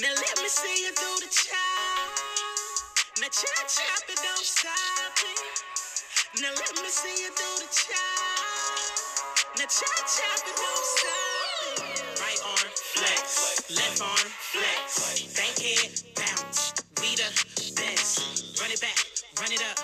Now 0.00 0.08
let 0.16 0.38
me 0.40 0.48
see 0.48 0.84
you 0.84 0.92
do 0.96 1.10
the 1.20 1.28
chop. 1.28 2.08
Now 3.20 3.28
chop 3.28 3.68
chop 3.68 4.08
it, 4.08 4.20
don't 4.24 4.38
stop 4.38 5.18
it. 5.28 6.40
Now 6.40 6.48
let 6.56 6.74
me 6.80 6.88
see 6.88 7.22
you 7.22 7.28
do 7.28 7.50
the 7.60 7.68
chop. 7.68 9.58
Now 9.58 9.68
chop 9.68 10.00
chop 10.08 10.40
it, 10.48 10.56
don't 10.56 10.86
stop 10.96 11.84
it. 11.84 12.20
Right 12.22 12.40
arm 12.48 12.72
flex, 12.72 13.70
left 13.76 14.00
arm 14.00 14.28
flex. 14.40 15.36
Bank 15.36 15.58
head 15.60 15.92
bounce. 16.16 16.72
We 17.02 17.16
the 17.16 17.28
best. 17.76 18.60
Run 18.62 18.70
it 18.72 18.80
back, 18.80 18.96
run 19.40 19.52
it 19.52 19.60
up, 19.68 19.79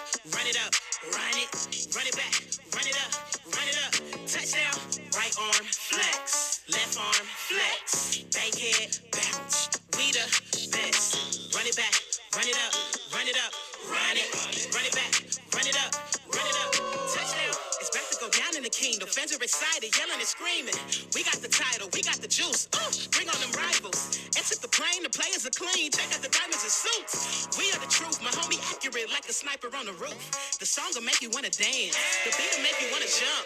players 25.17 25.49
are 25.49 25.57
clean. 25.57 25.89
Check 25.91 26.13
out 26.13 26.21
the 26.21 26.29
diamonds 26.29 26.61
and 26.61 26.73
suits. 26.73 27.49
We 27.57 27.73
are 27.73 27.81
the 27.81 27.89
truth, 27.89 28.21
my 28.21 28.31
homie 28.37 28.61
accurate 28.69 29.09
like 29.09 29.25
a 29.29 29.33
sniper 29.33 29.73
on 29.73 29.89
the 29.89 29.97
roof. 29.97 30.21
The 30.61 30.69
song 30.69 30.93
will 30.93 31.09
make 31.09 31.25
you 31.25 31.33
wanna 31.33 31.49
dance. 31.49 31.97
The 32.29 32.33
beat 32.37 32.53
will 32.53 32.63
make 32.63 32.77
you 32.85 32.93
wanna 32.93 33.09
jump. 33.09 33.45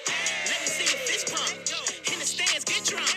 Let 0.50 0.58
me 0.58 0.66
see 0.66 0.86
your 0.90 1.00
fist 1.06 1.30
pump. 1.30 1.54
In 2.10 2.18
the 2.18 2.26
stands, 2.26 2.66
get 2.66 2.82
drunk. 2.82 3.14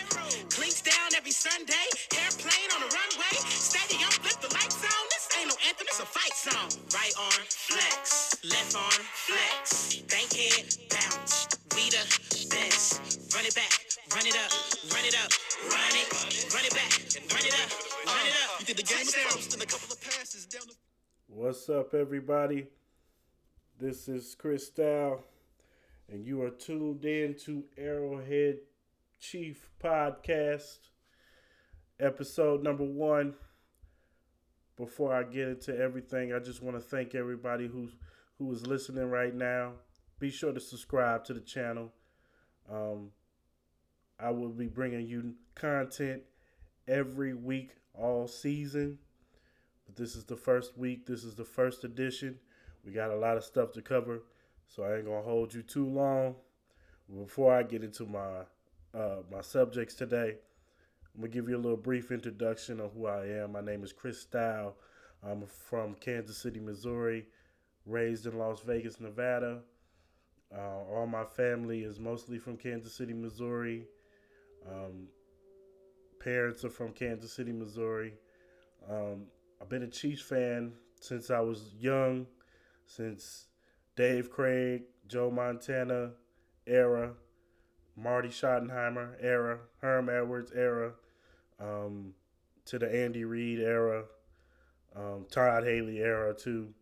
Cleats 0.54 0.86
down 0.86 1.18
every 1.18 1.34
Sunday. 1.34 1.86
Airplane 2.14 2.70
on 2.78 2.80
the 2.86 2.90
runway. 2.94 3.34
Stadium, 3.42 4.06
flip 4.22 4.38
the 4.38 4.50
lights 4.54 4.78
on. 4.86 5.02
This 5.10 5.26
ain't 5.34 5.50
no 5.50 5.56
anthem, 5.66 5.90
it's 5.90 5.98
a 5.98 6.06
fight 6.06 6.34
song. 6.38 6.70
Right 6.94 7.14
arm, 7.18 7.42
up, 21.84 21.92
everybody? 21.92 22.66
This 23.78 24.08
is 24.08 24.34
Chris 24.38 24.70
Dow, 24.70 25.18
and 26.10 26.24
you 26.24 26.40
are 26.40 26.48
tuned 26.48 27.04
in 27.04 27.34
to 27.44 27.64
Arrowhead 27.76 28.60
Chief 29.20 29.68
Podcast, 29.82 30.78
episode 32.00 32.62
number 32.62 32.84
one. 32.84 33.34
Before 34.78 35.14
I 35.14 35.24
get 35.24 35.48
into 35.48 35.78
everything, 35.78 36.32
I 36.32 36.38
just 36.38 36.62
want 36.62 36.74
to 36.74 36.80
thank 36.80 37.14
everybody 37.14 37.66
who's 37.66 37.90
who 38.38 38.50
is 38.50 38.66
listening 38.66 39.10
right 39.10 39.34
now. 39.34 39.72
Be 40.18 40.30
sure 40.30 40.54
to 40.54 40.60
subscribe 40.60 41.24
to 41.26 41.34
the 41.34 41.40
channel. 41.40 41.92
Um, 42.72 43.10
I 44.18 44.30
will 44.30 44.48
be 44.48 44.68
bringing 44.68 45.06
you 45.06 45.34
content 45.54 46.22
every 46.88 47.34
week, 47.34 47.72
all 47.92 48.26
season. 48.26 49.00
But 49.86 49.96
this 49.96 50.16
is 50.16 50.24
the 50.24 50.36
first 50.36 50.76
week. 50.76 51.06
This 51.06 51.24
is 51.24 51.34
the 51.34 51.44
first 51.44 51.84
edition. 51.84 52.38
We 52.84 52.92
got 52.92 53.10
a 53.10 53.16
lot 53.16 53.36
of 53.36 53.44
stuff 53.44 53.72
to 53.72 53.82
cover, 53.82 54.22
so 54.66 54.82
I 54.82 54.96
ain't 54.96 55.06
gonna 55.06 55.22
hold 55.22 55.54
you 55.54 55.62
too 55.62 55.86
long. 55.86 56.36
Before 57.08 57.54
I 57.54 57.62
get 57.62 57.84
into 57.84 58.06
my 58.06 58.44
uh, 58.98 59.22
my 59.30 59.40
subjects 59.40 59.94
today, 59.94 60.36
I'm 61.14 61.20
gonna 61.20 61.28
give 61.28 61.48
you 61.48 61.56
a 61.56 61.58
little 61.58 61.76
brief 61.76 62.10
introduction 62.10 62.80
of 62.80 62.92
who 62.92 63.06
I 63.06 63.26
am. 63.26 63.52
My 63.52 63.60
name 63.60 63.84
is 63.84 63.92
Chris 63.92 64.20
Style. 64.20 64.76
I'm 65.22 65.46
from 65.46 65.94
Kansas 65.94 66.36
City, 66.36 66.60
Missouri, 66.60 67.26
raised 67.86 68.26
in 68.26 68.38
Las 68.38 68.60
Vegas, 68.60 69.00
Nevada. 69.00 69.62
Uh, 70.54 70.84
all 70.92 71.06
my 71.06 71.24
family 71.24 71.82
is 71.82 71.98
mostly 71.98 72.38
from 72.38 72.56
Kansas 72.56 72.94
City, 72.94 73.14
Missouri. 73.14 73.86
Um, 74.70 75.08
parents 76.20 76.64
are 76.64 76.70
from 76.70 76.92
Kansas 76.92 77.32
City, 77.32 77.52
Missouri. 77.52 78.14
Um, 78.88 79.26
I've 79.64 79.70
been 79.70 79.82
a 79.82 79.88
Chiefs 79.88 80.20
fan 80.20 80.74
since 81.00 81.30
I 81.30 81.40
was 81.40 81.72
young, 81.80 82.26
since 82.84 83.46
Dave 83.96 84.30
Craig, 84.30 84.82
Joe 85.08 85.30
Montana 85.30 86.10
era, 86.66 87.14
Marty 87.96 88.28
Schottenheimer 88.28 89.14
era, 89.22 89.60
Herm 89.80 90.10
Edwards 90.10 90.52
era, 90.54 90.92
um, 91.58 92.12
to 92.66 92.78
the 92.78 92.94
Andy 92.94 93.24
Reid 93.24 93.58
era, 93.58 94.04
um, 94.94 95.24
Todd 95.30 95.64
Haley 95.64 96.00
era 96.00 96.34
too. 96.34 96.74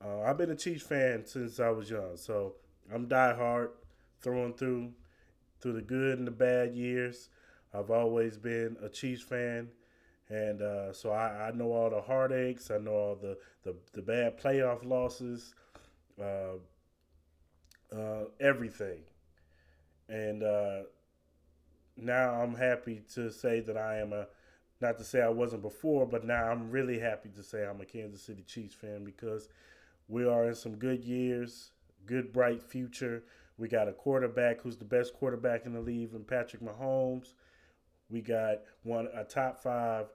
Uh, 0.00 0.20
I've 0.20 0.38
been 0.38 0.52
a 0.52 0.56
Chiefs 0.56 0.86
fan 0.86 1.26
since 1.26 1.58
I 1.58 1.70
was 1.70 1.90
young, 1.90 2.16
so 2.16 2.54
I'm 2.94 3.08
diehard, 3.08 3.70
through 4.20 4.44
and 4.44 4.56
through, 4.56 4.92
through 5.60 5.72
the 5.72 5.82
good 5.82 6.18
and 6.18 6.28
the 6.28 6.32
bad 6.32 6.76
years. 6.76 7.28
I've 7.74 7.90
always 7.90 8.36
been 8.36 8.76
a 8.80 8.88
Chiefs 8.88 9.22
fan. 9.22 9.70
And 10.30 10.62
uh, 10.62 10.92
so 10.92 11.10
I, 11.10 11.48
I 11.48 11.50
know 11.50 11.72
all 11.72 11.90
the 11.90 12.00
heartaches. 12.00 12.70
I 12.70 12.78
know 12.78 12.92
all 12.92 13.16
the, 13.16 13.36
the, 13.64 13.74
the 13.92 14.02
bad 14.02 14.40
playoff 14.40 14.84
losses, 14.84 15.54
uh, 16.22 16.58
uh, 17.92 18.24
everything. 18.38 19.00
And 20.08 20.44
uh, 20.44 20.82
now 21.96 22.40
I'm 22.40 22.54
happy 22.54 23.02
to 23.14 23.30
say 23.30 23.60
that 23.60 23.76
I 23.76 23.98
am 23.98 24.12
a, 24.12 24.28
not 24.80 24.98
to 24.98 25.04
say 25.04 25.20
I 25.20 25.28
wasn't 25.28 25.62
before, 25.62 26.06
but 26.06 26.24
now 26.24 26.44
I'm 26.44 26.70
really 26.70 27.00
happy 27.00 27.28
to 27.30 27.42
say 27.42 27.66
I'm 27.66 27.80
a 27.80 27.84
Kansas 27.84 28.22
City 28.22 28.44
Chiefs 28.46 28.74
fan 28.74 29.04
because 29.04 29.48
we 30.08 30.24
are 30.26 30.46
in 30.48 30.54
some 30.54 30.76
good 30.76 31.04
years, 31.04 31.72
good, 32.06 32.32
bright 32.32 32.62
future. 32.62 33.24
We 33.58 33.68
got 33.68 33.88
a 33.88 33.92
quarterback 33.92 34.60
who's 34.60 34.76
the 34.76 34.84
best 34.84 35.12
quarterback 35.12 35.66
in 35.66 35.74
the 35.74 35.80
league, 35.80 36.14
and 36.14 36.26
Patrick 36.26 36.62
Mahomes. 36.62 37.34
We 38.08 38.22
got 38.22 38.58
one 38.82 39.08
a 39.14 39.22
top 39.22 39.62
five 39.62 40.06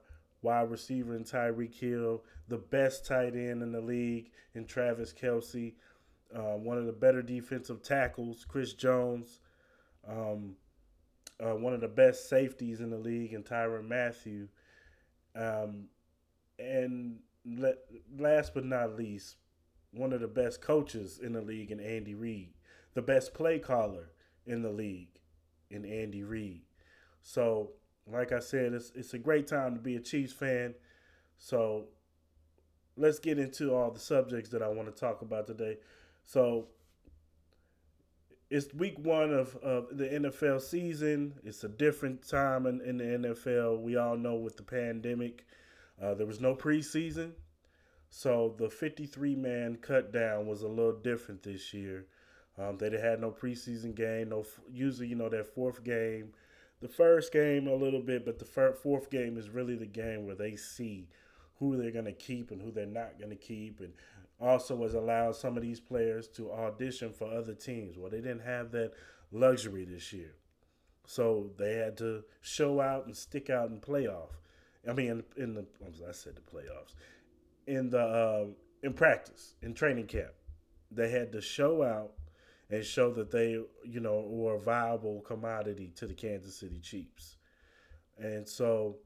wide 0.46 0.70
receiver 0.70 1.16
in 1.16 1.24
Tyreek 1.24 1.74
Hill, 1.74 2.22
the 2.46 2.56
best 2.56 3.04
tight 3.04 3.34
end 3.34 3.64
in 3.64 3.72
the 3.72 3.80
league 3.80 4.30
in 4.54 4.64
Travis 4.64 5.12
Kelce, 5.12 5.74
uh, 6.32 6.54
one 6.54 6.78
of 6.78 6.86
the 6.86 6.92
better 6.92 7.20
defensive 7.20 7.82
tackles, 7.82 8.46
Chris 8.46 8.72
Jones, 8.72 9.40
um, 10.08 10.54
uh, 11.40 11.56
one 11.56 11.74
of 11.74 11.80
the 11.80 11.88
best 11.88 12.28
safeties 12.28 12.80
in 12.80 12.90
the 12.90 12.96
league 12.96 13.32
in 13.32 13.42
Tyrann 13.42 13.88
Mathieu, 13.88 14.46
um, 15.34 15.88
and 16.60 17.18
le- 17.44 17.74
last 18.16 18.54
but 18.54 18.64
not 18.64 18.96
least, 18.96 19.38
one 19.90 20.12
of 20.12 20.20
the 20.20 20.28
best 20.28 20.60
coaches 20.60 21.18
in 21.20 21.32
the 21.32 21.42
league 21.42 21.72
in 21.72 21.80
Andy 21.80 22.14
Reid, 22.14 22.50
the 22.94 23.02
best 23.02 23.34
play 23.34 23.58
caller 23.58 24.12
in 24.46 24.62
the 24.62 24.70
league 24.70 25.18
in 25.70 25.84
Andy 25.84 26.22
Reid. 26.22 26.62
So 27.24 27.72
like 28.10 28.32
I 28.32 28.38
said, 28.38 28.72
it's 28.72 28.92
it's 28.94 29.14
a 29.14 29.18
great 29.18 29.46
time 29.46 29.74
to 29.74 29.80
be 29.80 29.96
a 29.96 30.00
Chiefs 30.00 30.32
fan. 30.32 30.74
So 31.38 31.86
let's 32.96 33.18
get 33.18 33.38
into 33.38 33.74
all 33.74 33.90
the 33.90 34.00
subjects 34.00 34.50
that 34.50 34.62
I 34.62 34.68
want 34.68 34.94
to 34.94 35.00
talk 35.00 35.22
about 35.22 35.46
today. 35.46 35.78
So 36.24 36.68
it's 38.48 38.72
week 38.74 38.98
one 38.98 39.32
of, 39.32 39.56
of 39.56 39.96
the 39.96 40.06
NFL 40.06 40.60
season. 40.62 41.34
It's 41.44 41.64
a 41.64 41.68
different 41.68 42.26
time 42.26 42.66
in, 42.66 42.80
in 42.80 42.98
the 42.98 43.28
NFL. 43.28 43.80
We 43.80 43.96
all 43.96 44.16
know 44.16 44.36
with 44.36 44.56
the 44.56 44.62
pandemic, 44.62 45.44
uh, 46.00 46.14
there 46.14 46.26
was 46.26 46.40
no 46.40 46.54
preseason. 46.54 47.32
So 48.08 48.54
the 48.56 48.70
53 48.70 49.34
man 49.34 49.76
cut 49.76 50.12
down 50.12 50.46
was 50.46 50.62
a 50.62 50.68
little 50.68 50.98
different 51.00 51.42
this 51.42 51.74
year. 51.74 52.06
Um, 52.58 52.78
they 52.78 52.88
had 52.90 53.20
no 53.20 53.30
preseason 53.30 53.94
game. 53.94 54.30
No, 54.30 54.44
usually 54.72 55.08
you 55.08 55.16
know 55.16 55.28
that 55.28 55.54
fourth 55.54 55.84
game 55.84 56.32
the 56.80 56.88
first 56.88 57.32
game 57.32 57.66
a 57.66 57.74
little 57.74 58.02
bit, 58.02 58.24
but 58.24 58.38
the 58.38 58.44
fourth 58.44 59.10
game 59.10 59.38
is 59.38 59.48
really 59.48 59.76
the 59.76 59.86
game 59.86 60.26
where 60.26 60.34
they 60.34 60.56
see 60.56 61.08
who 61.58 61.76
they're 61.76 61.90
going 61.90 62.04
to 62.04 62.12
keep 62.12 62.50
and 62.50 62.60
who 62.60 62.70
they're 62.70 62.86
not 62.86 63.18
going 63.18 63.30
to 63.30 63.36
keep, 63.36 63.80
and 63.80 63.92
also 64.38 64.82
has 64.82 64.94
allowed 64.94 65.34
some 65.34 65.56
of 65.56 65.62
these 65.62 65.80
players 65.80 66.28
to 66.28 66.52
audition 66.52 67.12
for 67.12 67.32
other 67.32 67.54
teams. 67.54 67.96
Well, 67.96 68.10
they 68.10 68.20
didn't 68.20 68.40
have 68.40 68.70
that 68.72 68.92
luxury 69.32 69.84
this 69.86 70.12
year, 70.12 70.34
so 71.06 71.50
they 71.58 71.74
had 71.74 71.96
to 71.98 72.24
show 72.42 72.80
out 72.80 73.06
and 73.06 73.16
stick 73.16 73.48
out 73.48 73.70
in 73.70 73.80
playoff. 73.80 74.30
I 74.88 74.92
mean, 74.92 75.24
in, 75.36 75.42
in 75.42 75.54
the 75.54 75.66
I 76.06 76.12
said 76.12 76.36
the 76.36 76.42
playoffs, 76.42 76.94
in 77.66 77.90
the 77.90 78.00
uh, 78.00 78.46
in 78.82 78.92
practice 78.92 79.54
in 79.62 79.72
training 79.72 80.06
camp, 80.06 80.32
they 80.90 81.10
had 81.10 81.32
to 81.32 81.40
show 81.40 81.82
out 81.82 82.12
and 82.70 82.84
show 82.84 83.12
that 83.12 83.30
they, 83.30 83.60
you 83.84 84.00
know, 84.00 84.20
were 84.28 84.54
a 84.54 84.60
viable 84.60 85.20
commodity 85.20 85.92
to 85.96 86.06
the 86.06 86.14
Kansas 86.14 86.56
City 86.56 86.80
Chiefs. 86.80 87.36
And 88.18 88.48
so, 88.48 88.96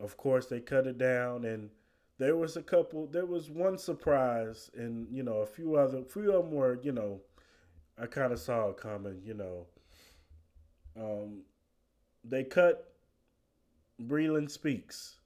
of 0.00 0.16
course, 0.16 0.46
they 0.46 0.60
cut 0.60 0.86
it 0.86 0.98
down, 0.98 1.44
and 1.44 1.70
there 2.18 2.36
was 2.36 2.56
a 2.56 2.62
couple. 2.62 3.06
There 3.06 3.26
was 3.26 3.50
one 3.50 3.78
surprise, 3.78 4.70
and 4.76 5.06
you 5.10 5.22
know, 5.22 5.38
a 5.38 5.46
few 5.46 5.76
other, 5.76 6.02
few 6.02 6.32
of 6.32 6.44
them 6.44 6.52
were, 6.52 6.78
you 6.82 6.92
know, 6.92 7.20
I 7.98 8.06
kind 8.06 8.32
of 8.32 8.38
saw 8.38 8.68
it 8.70 8.76
coming. 8.76 9.22
You 9.24 9.34
know, 9.34 9.66
um, 11.00 11.42
they 12.24 12.44
cut 12.44 12.92
Breeland 14.02 14.50
Speaks, 14.50 15.16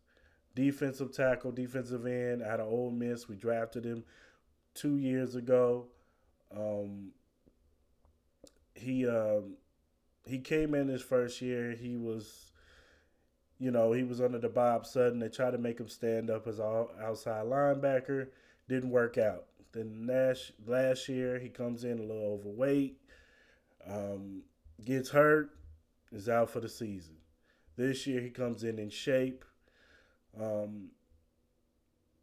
defensive 0.54 1.12
tackle, 1.12 1.52
defensive 1.52 2.06
end 2.06 2.42
out 2.42 2.60
of 2.60 2.68
Ole 2.68 2.90
Miss. 2.90 3.28
We 3.28 3.36
drafted 3.36 3.84
him 3.84 4.04
two 4.74 4.98
years 4.98 5.34
ago. 5.34 5.86
Um, 6.56 7.12
he 8.74 9.06
um, 9.06 9.56
he 10.26 10.38
came 10.38 10.74
in 10.74 10.88
his 10.88 11.02
first 11.02 11.40
year. 11.40 11.72
He 11.72 11.96
was, 11.96 12.52
you 13.58 13.70
know, 13.70 13.92
he 13.92 14.04
was 14.04 14.20
under 14.20 14.38
the 14.38 14.48
Bob 14.48 14.86
Sutton. 14.86 15.18
They 15.18 15.28
tried 15.28 15.52
to 15.52 15.58
make 15.58 15.78
him 15.78 15.88
stand 15.88 16.30
up 16.30 16.46
as 16.46 16.58
an 16.58 16.86
outside 17.02 17.46
linebacker. 17.46 18.28
Didn't 18.68 18.90
work 18.90 19.18
out. 19.18 19.44
Then 19.72 20.06
last 20.06 20.52
last 20.66 21.08
year 21.08 21.38
he 21.38 21.48
comes 21.48 21.84
in 21.84 21.98
a 21.98 22.02
little 22.02 22.40
overweight, 22.40 22.98
um, 23.86 24.42
gets 24.84 25.10
hurt, 25.10 25.50
is 26.12 26.28
out 26.28 26.50
for 26.50 26.60
the 26.60 26.68
season. 26.68 27.16
This 27.76 28.06
year 28.06 28.20
he 28.20 28.30
comes 28.30 28.64
in 28.64 28.78
in 28.78 28.90
shape. 28.90 29.44
Um, 30.38 30.90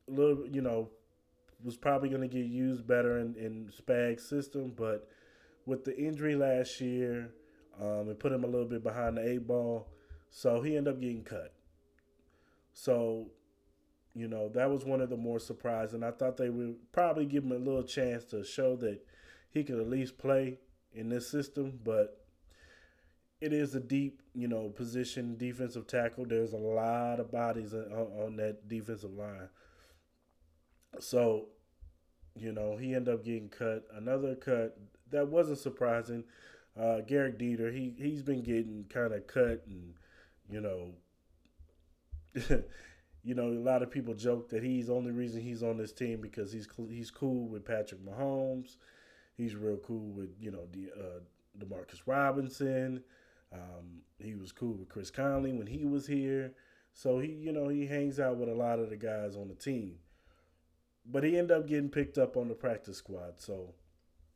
a 0.07 0.11
little, 0.11 0.45
you 0.47 0.61
know, 0.61 0.89
was 1.65 1.75
probably 1.75 2.09
going 2.09 2.21
to 2.21 2.27
get 2.27 2.45
used 2.45 2.87
better 2.87 3.19
in 3.19 3.35
in 3.35 3.71
Spag's 3.75 4.27
system, 4.27 4.73
but 4.75 5.09
with 5.65 5.83
the 5.83 5.97
injury 5.97 6.35
last 6.35 6.79
year, 6.79 7.31
um, 7.81 8.09
it 8.09 8.19
put 8.19 8.31
him 8.31 8.43
a 8.43 8.47
little 8.47 8.67
bit 8.67 8.83
behind 8.83 9.17
the 9.17 9.27
eight 9.27 9.47
ball. 9.47 9.87
So 10.29 10.61
he 10.61 10.77
ended 10.77 10.93
up 10.93 11.01
getting 11.01 11.23
cut. 11.23 11.53
So, 12.73 13.27
you 14.13 14.27
know, 14.27 14.49
that 14.49 14.69
was 14.69 14.85
one 14.85 15.01
of 15.01 15.09
the 15.09 15.17
more 15.17 15.39
surprising. 15.39 16.03
I 16.03 16.11
thought 16.11 16.37
they 16.37 16.49
would 16.49 16.75
probably 16.91 17.25
give 17.25 17.43
him 17.43 17.51
a 17.51 17.57
little 17.57 17.83
chance 17.83 18.25
to 18.25 18.43
show 18.43 18.75
that 18.77 18.99
he 19.49 19.63
could 19.63 19.79
at 19.79 19.89
least 19.89 20.17
play 20.17 20.59
in 20.93 21.09
this 21.09 21.29
system, 21.29 21.79
but 21.83 22.25
it 23.41 23.53
is 23.53 23.75
a 23.75 23.79
deep, 23.79 24.21
you 24.33 24.47
know, 24.47 24.69
position 24.69 25.37
defensive 25.37 25.87
tackle. 25.87 26.25
There's 26.25 26.53
a 26.53 26.57
lot 26.57 27.19
of 27.19 27.31
bodies 27.31 27.73
on, 27.73 27.91
on 27.91 28.35
that 28.37 28.67
defensive 28.67 29.13
line. 29.13 29.49
So, 30.99 31.47
you 32.35 32.51
know, 32.51 32.77
he 32.77 32.93
ended 32.93 33.13
up 33.13 33.23
getting 33.23 33.49
cut. 33.49 33.85
Another 33.95 34.35
cut 34.35 34.77
that 35.11 35.27
wasn't 35.27 35.59
surprising. 35.59 36.23
Uh, 36.77 37.01
Gehrig 37.07 37.39
Dieter, 37.39 37.73
he 37.73 37.93
he's 37.97 38.21
been 38.21 38.43
getting 38.43 38.85
kind 38.89 39.13
of 39.13 39.25
cut, 39.27 39.63
and 39.67 39.93
you 40.49 40.59
know, 40.59 40.91
you 43.23 43.33
know, 43.33 43.47
a 43.47 43.63
lot 43.63 43.81
of 43.81 43.89
people 43.89 44.13
joke 44.13 44.49
that 44.49 44.63
he's 44.63 44.87
the 44.87 44.93
only 44.93 45.11
reason 45.11 45.41
he's 45.41 45.63
on 45.63 45.77
this 45.77 45.93
team 45.93 46.19
because 46.19 46.51
he's 46.51 46.67
he's 46.89 47.11
cool 47.11 47.47
with 47.47 47.65
Patrick 47.65 48.05
Mahomes. 48.05 48.75
He's 49.37 49.55
real 49.55 49.77
cool 49.77 50.11
with 50.11 50.29
you 50.39 50.51
know 50.51 50.67
the 50.71 50.89
uh, 50.91 51.19
Demarcus 51.57 52.01
Robinson. 52.05 53.01
Um, 53.53 54.01
he 54.19 54.35
was 54.35 54.51
cool 54.51 54.73
with 54.73 54.89
Chris 54.89 55.09
Conley 55.09 55.53
when 55.53 55.67
he 55.67 55.85
was 55.85 56.07
here. 56.07 56.53
So 56.93 57.19
he, 57.19 57.27
you 57.31 57.51
know, 57.51 57.67
he 57.67 57.85
hangs 57.85 58.19
out 58.19 58.37
with 58.37 58.49
a 58.49 58.53
lot 58.53 58.79
of 58.79 58.89
the 58.89 58.95
guys 58.95 59.35
on 59.35 59.47
the 59.47 59.55
team. 59.55 59.95
But 61.05 61.23
he 61.23 61.37
ended 61.37 61.57
up 61.57 61.67
getting 61.67 61.89
picked 61.89 62.17
up 62.17 62.35
on 62.35 62.47
the 62.47 62.55
practice 62.55 62.97
squad. 62.97 63.39
So 63.39 63.73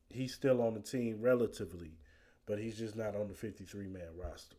he's 0.10 0.34
still 0.34 0.62
on 0.62 0.74
the 0.74 0.80
team 0.80 1.18
relatively, 1.22 1.94
but 2.46 2.60
he's 2.60 2.78
just 2.78 2.96
not 2.96 3.16
on 3.16 3.28
the 3.28 3.34
53 3.34 3.88
man 3.88 4.10
roster. 4.16 4.58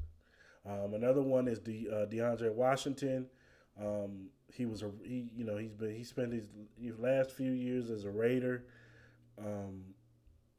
Um, 0.68 0.94
another 0.94 1.22
one 1.22 1.48
is 1.48 1.60
the 1.60 1.88
uh, 1.88 2.06
DeAndre 2.06 2.52
Washington. 2.52 3.26
Um, 3.80 4.28
he 4.52 4.66
was 4.66 4.82
a 4.82 4.90
he, 5.04 5.30
you 5.34 5.44
know 5.44 5.56
he's 5.56 5.72
been 5.72 5.94
he 5.94 6.04
spent 6.04 6.32
his, 6.32 6.48
his 6.80 6.98
last 6.98 7.30
few 7.30 7.52
years 7.52 7.90
as 7.90 8.04
a 8.04 8.10
Raider. 8.10 8.64
Um, 9.38 9.84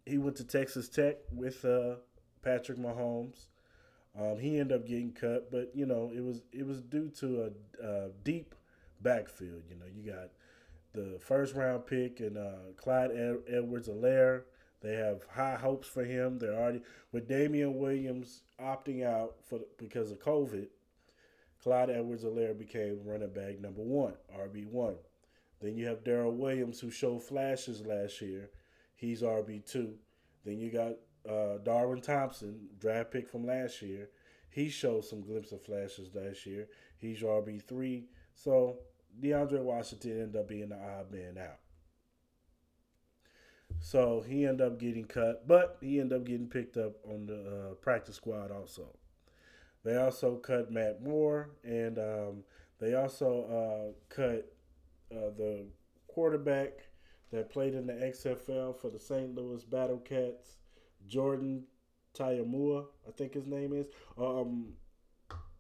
he 0.06 0.18
went 0.18 0.38
to 0.38 0.44
Texas 0.44 0.90
Tech 0.90 1.18
with 1.32 1.64
uh, 1.66 1.96
Patrick 2.42 2.80
Mahomes. 2.80 3.46
Um, 4.20 4.40
he 4.40 4.60
ended 4.60 4.78
up 4.78 4.88
getting 4.88 5.12
cut, 5.12 5.52
but 5.52 5.72
you 5.74 5.86
know 5.86 6.12
it 6.14 6.24
was 6.24 6.42
it 6.52 6.66
was 6.66 6.82
due 6.82 7.10
to 7.20 7.52
a, 7.82 7.86
a 7.86 8.10
deep 8.24 8.56
backfield. 9.02 9.64
You 9.70 9.76
know 9.76 9.86
you 9.94 10.12
got 10.12 10.30
the 10.94 11.18
first 11.20 11.56
round 11.56 11.86
pick 11.86 12.20
and 12.20 12.38
uh, 12.38 12.74
Clyde 12.78 13.12
Ed- 13.12 13.44
Edwards-Helaire. 13.48 14.44
They 14.82 14.96
have 14.96 15.24
high 15.30 15.56
hopes 15.56 15.88
for 15.88 16.04
him. 16.04 16.40
They're 16.40 16.56
already 16.56 16.82
with 17.12 17.28
Damien 17.28 17.78
Williams 17.78 18.44
opting 18.60 19.06
out 19.06 19.36
for 19.44 19.60
because 19.78 20.12
of 20.12 20.20
COVID. 20.20 20.68
Clyde 21.62 21.92
Edwards-Helaire 21.92 22.58
became 22.58 23.00
running 23.06 23.30
back 23.30 23.60
number 23.60 23.82
one, 23.82 24.16
RB 24.36 24.66
one. 24.66 24.96
Then 25.62 25.78
you 25.78 25.86
have 25.86 26.04
Darrel 26.04 26.32
Williams 26.32 26.80
who 26.80 26.90
showed 26.90 27.22
flashes 27.22 27.86
last 27.86 28.20
year. 28.22 28.50
He's 28.96 29.22
RB 29.22 29.64
two. 29.70 29.94
Then 30.44 30.60
you 30.60 30.72
got 30.72 30.94
uh, 31.30 31.60
Darwin 31.64 32.02
Thompson, 32.02 32.68
draft 32.80 33.12
pick 33.12 33.30
from 33.30 33.46
last 33.46 33.82
year. 33.84 34.10
He 34.50 34.70
showed 34.70 35.06
some 35.06 35.22
glimpse 35.22 35.52
of 35.52 35.62
flashes 35.62 36.10
last 36.14 36.46
year. 36.46 36.68
He's 36.98 37.22
RB 37.22 37.62
three. 37.62 38.06
So 38.34 38.78
DeAndre 39.20 39.62
Washington 39.62 40.12
ended 40.12 40.36
up 40.36 40.48
being 40.48 40.70
the 40.70 40.76
odd 40.76 41.12
man 41.12 41.38
out. 41.38 41.60
So 43.80 44.24
he 44.28 44.46
ended 44.46 44.68
up 44.68 44.80
getting 44.80 45.06
cut, 45.06 45.48
but 45.48 45.78
he 45.82 46.00
ended 46.00 46.20
up 46.20 46.26
getting 46.26 46.48
picked 46.48 46.78
up 46.78 46.94
on 47.06 47.26
the 47.26 47.72
uh, 47.72 47.74
practice 47.76 48.16
squad 48.16 48.52
also. 48.52 48.96
They 49.84 49.98
also 49.98 50.36
cut 50.36 50.72
Matt 50.72 51.02
Moore, 51.02 51.50
and 51.64 51.98
um, 51.98 52.44
they 52.80 52.94
also 52.94 53.46
uh, 53.90 54.14
cut 54.14 54.54
uh, 55.12 55.32
the 55.36 55.66
quarterback 56.08 56.74
that 57.32 57.50
played 57.50 57.74
in 57.74 57.88
the 57.88 57.94
XFL 57.94 58.80
for 58.80 58.90
the 58.90 59.00
St. 59.00 59.34
Louis 59.34 59.64
Battle 59.64 59.98
Cats, 59.98 60.58
Jordan 61.08 61.64
Ta'amu, 62.14 62.86
I 63.08 63.12
think 63.12 63.34
his 63.34 63.48
name 63.48 63.74
is. 63.74 63.88
Um, 64.20 64.74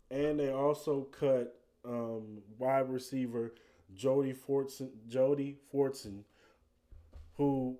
and 0.10 0.40
they 0.40 0.52
also 0.52 1.08
cut 1.18 1.61
um, 1.86 2.42
wide 2.58 2.90
receiver 2.90 3.54
Jody 3.96 4.34
Fortson, 4.34 4.90
Jody 5.08 5.58
Fortson, 5.74 6.24
who 7.36 7.78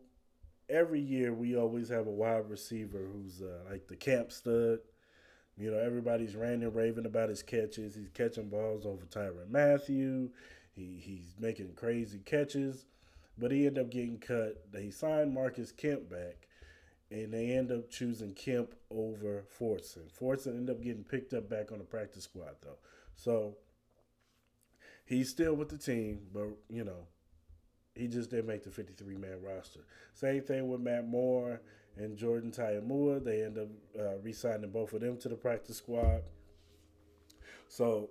every 0.70 1.00
year 1.00 1.34
we 1.34 1.56
always 1.56 1.90
have 1.90 2.08
a 2.08 2.12
wide 2.12 2.50
receiver 2.50 3.08
who's 3.14 3.42
uh, 3.42 3.70
like 3.70 3.88
the 3.88 3.96
camp 3.96 4.32
stud. 4.32 4.80
You 5.58 5.72
know, 5.72 5.78
everybody's 5.78 6.36
ranting 6.36 6.74
raving 6.74 7.06
about 7.06 7.30
his 7.30 7.44
catches. 7.44 7.96
He's 7.96 8.10
catching 8.14 8.50
balls 8.50 8.86
over 8.86 9.06
Tyrann 9.06 9.50
Mathieu. 9.50 10.30
He 10.74 11.00
he's 11.02 11.36
making 11.40 11.74
crazy 11.76 12.20
catches, 12.20 12.86
but 13.38 13.52
he 13.52 13.68
ended 13.68 13.86
up 13.86 13.92
getting 13.92 14.18
cut. 14.18 14.72
They 14.72 14.90
signed 14.90 15.34
Marcus 15.34 15.72
Kemp 15.72 16.10
back, 16.10 16.48
and 17.12 17.34
they 17.34 17.52
end 17.52 17.72
up 17.72 17.90
choosing 17.90 18.34
Kemp 18.34 18.74
over 18.90 19.44
Fortson. 19.60 20.10
Fortson 20.12 20.58
ended 20.58 20.76
up 20.76 20.82
getting 20.82 21.04
picked 21.04 21.34
up 21.34 21.50
back 21.50 21.72
on 21.72 21.80
the 21.80 21.84
practice 21.84 22.24
squad 22.24 22.56
though, 22.62 22.80
so 23.16 23.58
he's 25.06 25.30
still 25.30 25.54
with 25.54 25.70
the 25.70 25.78
team. 25.78 26.22
But 26.34 26.50
you 26.70 26.84
know, 26.84 27.08
he 27.96 28.08
just 28.08 28.30
didn't 28.30 28.48
make 28.48 28.64
the 28.64 28.72
53 28.72 29.18
man 29.18 29.42
roster. 29.42 29.82
Same 30.14 30.42
thing 30.42 30.68
with 30.68 30.82
Matt 30.82 31.08
Moore 31.08 31.62
and 31.98 32.18
Jordan 32.18 32.52
Ta'amu. 32.52 33.24
They 33.24 33.44
end 33.44 33.58
up 33.58 33.68
uh, 34.00 34.18
re 34.24 34.34
signing 34.34 34.72
both 34.72 34.94
of 34.94 35.02
them 35.02 35.18
to 35.18 35.30
the 35.30 35.36
practice 35.36 35.78
squad. 35.78 36.22
So, 37.68 38.10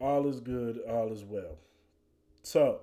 all 0.00 0.26
is 0.28 0.40
good, 0.40 0.80
all 0.88 1.12
is 1.12 1.24
well. 1.24 1.58
So, 2.42 2.80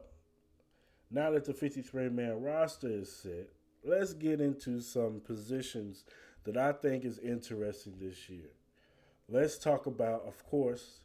now 1.10 1.32
that 1.32 1.46
the 1.46 1.54
53 1.54 2.10
man 2.10 2.42
roster 2.42 2.88
is 2.90 3.12
set, 3.12 3.50
let's 3.84 4.14
get 4.14 4.40
into 4.40 4.80
some 4.80 5.22
positions 5.22 6.06
that 6.44 6.58
I 6.58 6.72
think 6.72 7.06
is 7.06 7.20
interesting 7.20 7.96
this 8.00 8.30
year. 8.30 8.50
Let's 9.30 9.58
talk 9.58 9.86
about, 9.86 10.24
of 10.26 10.44
course, 10.46 11.02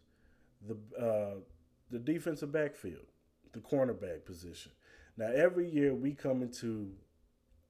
the 0.66 0.76
uh, 1.00 1.40
the 1.90 1.98
defensive 1.98 2.52
backfield, 2.52 3.06
the 3.52 3.60
cornerback 3.60 4.24
position. 4.24 4.72
Now, 5.16 5.30
every 5.34 5.68
year 5.68 5.94
we 5.94 6.12
come 6.12 6.42
into 6.42 6.92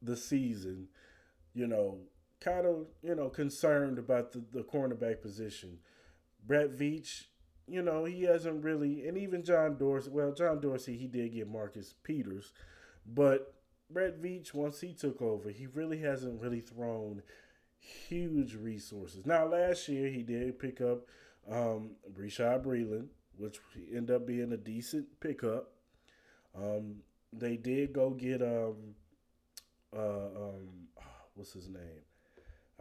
the 0.03 0.17
season, 0.17 0.89
you 1.55 1.67
know, 1.67 1.99
kind 2.41 2.67
of, 2.67 2.87
you 3.03 3.15
know, 3.15 3.29
concerned 3.29 3.99
about 3.99 4.33
the, 4.33 4.45
the 4.53 4.63
cornerback 4.63 5.23
position. 5.23 5.79
Brett 6.47 6.77
Veach, 6.77 7.25
you 7.67 7.83
know, 7.83 8.05
he 8.05 8.23
hasn't 8.23 8.65
really, 8.65 9.07
and 9.07 9.17
even 9.17 9.45
John 9.45 9.77
Dorsey, 9.77 10.11
well, 10.11 10.33
John 10.33 10.61
Dorsey, 10.61 10.97
he 10.97 11.07
did 11.07 11.33
get 11.33 11.49
Marcus 11.49 11.95
Peters, 12.03 12.53
but 13.07 13.55
Brett 13.91 14.21
Veach, 14.21 14.55
once 14.55 14.81
he 14.81 14.93
took 14.93 15.23
over, 15.23 15.51
he 15.51 15.67
really 15.67 15.99
hasn't 15.99 16.41
really 16.41 16.61
thrown 16.61 17.23
huge 17.79 18.55
resources. 18.55 19.27
Now, 19.27 19.47
last 19.47 19.89
year 19.89 20.09
he 20.09 20.23
did 20.23 20.59
pick 20.59 20.81
up 20.81 21.07
um, 21.51 21.93
Bashaud 22.13 22.65
Breeland, 22.65 23.09
which 23.39 23.59
ended 23.93 24.17
up 24.17 24.27
being 24.27 24.53
a 24.53 24.57
decent 24.57 25.07
pickup. 25.21 25.73
Um, 26.57 26.97
they 27.33 27.57
did 27.57 27.93
go 27.93 28.11
get 28.11 28.43
um 28.43 28.95
uh 29.95 30.27
um 30.27 30.89
what's 31.35 31.53
his 31.53 31.69
name? 31.69 32.03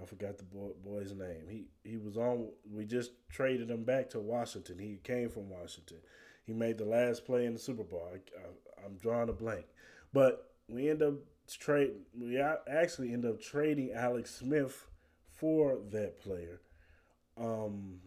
I 0.01 0.05
forgot 0.05 0.37
the 0.37 0.43
boy, 0.43 0.71
boy's 0.83 1.13
name. 1.13 1.47
He 1.49 1.67
he 1.83 1.97
was 1.97 2.17
on. 2.17 2.49
We 2.69 2.85
just 2.85 3.11
traded 3.29 3.69
him 3.69 3.83
back 3.83 4.09
to 4.11 4.19
Washington. 4.19 4.79
He 4.79 4.99
came 5.03 5.29
from 5.29 5.49
Washington. 5.49 5.97
He 6.43 6.53
made 6.53 6.77
the 6.77 6.85
last 6.85 7.25
play 7.25 7.45
in 7.45 7.53
the 7.53 7.59
Super 7.59 7.83
Bowl. 7.83 8.07
I, 8.13 8.85
am 8.85 8.97
drawing 8.97 9.29
a 9.29 9.33
blank, 9.33 9.65
but 10.13 10.51
we 10.67 10.89
end 10.89 11.01
up 11.01 11.15
trade. 11.49 11.93
We 12.19 12.39
actually 12.39 13.13
end 13.13 13.25
up 13.25 13.41
trading 13.41 13.93
Alex 13.93 14.35
Smith 14.35 14.87
for 15.33 15.79
that 15.91 16.19
player. 16.19 16.61
Um. 17.37 17.99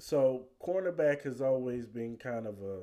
So 0.00 0.46
cornerback 0.64 1.24
has 1.24 1.42
always 1.42 1.86
been 1.86 2.16
kind 2.16 2.46
of 2.46 2.62
a 2.62 2.80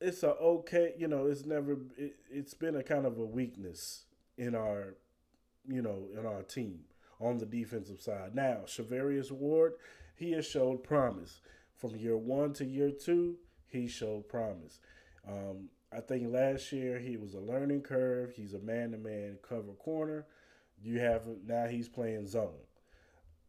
it's 0.00 0.22
a 0.22 0.30
okay 0.30 0.94
you 0.96 1.08
know 1.08 1.26
it's 1.26 1.44
never 1.44 1.76
it, 1.98 2.16
it's 2.30 2.54
been 2.54 2.76
a 2.76 2.82
kind 2.82 3.04
of 3.04 3.18
a 3.18 3.24
weakness 3.24 4.04
in 4.38 4.54
our 4.54 4.94
you 5.68 5.82
know 5.82 6.08
in 6.18 6.24
our 6.24 6.42
team 6.42 6.80
on 7.20 7.36
the 7.36 7.44
defensive 7.44 8.00
side. 8.00 8.34
Now 8.34 8.62
Charvarius 8.64 9.30
Ward 9.30 9.74
he 10.16 10.32
has 10.32 10.46
showed 10.46 10.82
promise. 10.82 11.40
From 11.76 11.94
year 11.94 12.16
one 12.16 12.54
to 12.54 12.64
year 12.64 12.90
two 12.90 13.36
he 13.66 13.88
showed 13.88 14.26
promise. 14.26 14.80
Um, 15.28 15.68
I 15.92 16.00
think 16.00 16.32
last 16.32 16.72
year 16.72 16.98
he 16.98 17.18
was 17.18 17.34
a 17.34 17.40
learning 17.40 17.82
curve. 17.82 18.32
He's 18.34 18.54
a 18.54 18.58
man-to-man 18.58 19.38
cover 19.46 19.72
corner. 19.72 20.26
You 20.80 20.98
have 21.00 21.26
now 21.46 21.66
he's 21.66 21.88
playing 21.88 22.26
zone 22.26 22.67